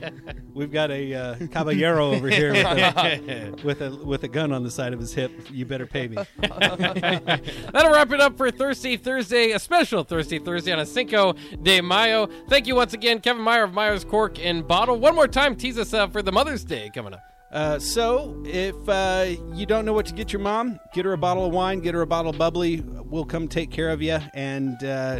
we've 0.54 0.72
got 0.72 0.92
a 0.92 1.14
uh, 1.14 1.36
caballero 1.48 2.12
over 2.12 2.30
here 2.30 2.54
with 2.54 2.64
a, 2.68 3.56
with 3.64 3.82
a 3.82 3.90
with 3.90 4.24
a 4.24 4.28
gun 4.28 4.52
on 4.52 4.64
the 4.64 4.70
side 4.70 4.94
of 4.94 5.00
his 5.00 5.14
hip. 5.14 5.32
You 5.52 5.66
better 5.66 5.88
pay 5.88 6.08
me. 6.08 6.18
That'll 6.40 7.92
wrap 7.92 8.12
it 8.12 8.22
up 8.22 8.38
for 8.38 8.51
Thirsty 8.52 8.98
Thursday, 8.98 9.52
a 9.52 9.60
special 9.60 10.04
Thirsty 10.04 10.40
Thursday 10.40 10.72
on 10.72 10.80
a 10.80 10.86
Cinco 10.86 11.34
de 11.64 11.82
Mayo. 11.82 12.28
Thank 12.48 12.68
you 12.68 12.76
once 12.76 12.94
again, 12.94 13.20
Kevin 13.20 13.42
Meyer 13.42 13.64
of 13.64 13.74
Meyer's 13.74 14.06
Cork 14.06 14.40
and 14.40 14.68
Bottle. 14.68 15.00
One 15.00 15.16
more 15.16 15.28
time, 15.28 15.56
tease 15.56 15.78
us 15.78 15.94
uh, 15.94 16.08
for 16.08 16.22
the 16.22 16.32
Mother's 16.32 16.64
Day 16.64 16.92
coming 16.94 17.14
up. 17.14 17.22
Uh, 17.52 17.80
so, 17.80 18.42
if 18.46 18.76
uh, 18.88 19.26
you 19.54 19.66
don't 19.66 19.84
know 19.84 19.92
what 19.92 20.06
to 20.06 20.14
get 20.14 20.32
your 20.32 20.42
mom, 20.42 20.80
get 20.94 21.04
her 21.04 21.12
a 21.12 21.18
bottle 21.18 21.46
of 21.46 21.52
wine, 21.52 21.82
get 21.82 21.94
her 21.94 22.02
a 22.02 22.08
bottle 22.08 22.32
of 22.32 22.38
bubbly. 22.38 22.82
We'll 22.82 23.26
come 23.26 23.50
take 23.50 23.72
care 23.72 23.90
of 23.90 24.02
you, 24.02 24.20
and 24.34 24.82
uh, 24.84 25.20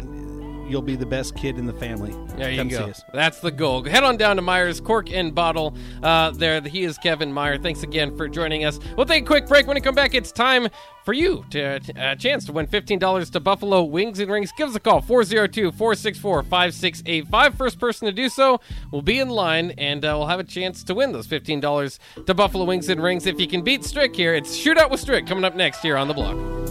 you'll 0.68 0.82
be 0.82 0.96
the 0.96 1.06
best 1.06 1.36
kid 1.36 1.58
in 1.58 1.66
the 1.66 1.72
family. 1.72 2.14
There 2.36 2.50
you 2.50 2.58
come 2.58 2.68
go. 2.68 2.92
That's 3.12 3.40
the 3.40 3.50
goal. 3.50 3.84
Head 3.84 4.04
on 4.04 4.16
down 4.16 4.36
to 4.36 4.42
Myers 4.42 4.80
Cork 4.80 5.12
and 5.12 5.34
Bottle. 5.34 5.74
Uh, 6.02 6.30
there, 6.30 6.60
he 6.60 6.84
is 6.84 6.98
Kevin 6.98 7.32
Meyer. 7.32 7.58
Thanks 7.58 7.82
again 7.82 8.16
for 8.16 8.28
joining 8.28 8.64
us. 8.64 8.78
We'll 8.96 9.06
take 9.06 9.24
a 9.24 9.26
quick 9.26 9.48
break. 9.48 9.66
When 9.66 9.74
we 9.74 9.80
come 9.80 9.94
back, 9.94 10.14
it's 10.14 10.32
time 10.32 10.68
for 11.04 11.12
you 11.12 11.44
to 11.50 11.80
a 11.96 12.16
chance 12.16 12.44
to 12.46 12.52
win 12.52 12.66
fifteen 12.66 12.98
dollars 12.98 13.30
to 13.30 13.40
Buffalo 13.40 13.82
Wings 13.82 14.20
and 14.20 14.30
Rings. 14.30 14.52
Give 14.56 14.68
us 14.68 14.74
a 14.74 14.80
call 14.80 15.02
402-464-5685. 15.02 17.56
First 17.56 17.78
person 17.78 18.06
to 18.06 18.12
do 18.12 18.28
so 18.28 18.60
will 18.90 19.02
be 19.02 19.18
in 19.18 19.28
line, 19.28 19.72
and 19.78 20.04
uh, 20.04 20.14
we'll 20.16 20.28
have 20.28 20.40
a 20.40 20.44
chance 20.44 20.84
to 20.84 20.94
win 20.94 21.12
those 21.12 21.26
fifteen 21.26 21.60
dollars 21.60 21.98
to 22.26 22.34
Buffalo 22.34 22.64
Wings 22.64 22.88
and 22.88 23.02
Rings. 23.02 23.26
If 23.26 23.40
you 23.40 23.48
can 23.48 23.62
beat 23.62 23.84
Strick 23.84 24.14
here, 24.14 24.34
it's 24.34 24.56
Shootout 24.56 24.90
with 24.90 25.00
Strick 25.00 25.26
coming 25.26 25.44
up 25.44 25.56
next 25.56 25.80
here 25.80 25.96
on 25.96 26.08
the 26.08 26.14
block. 26.14 26.61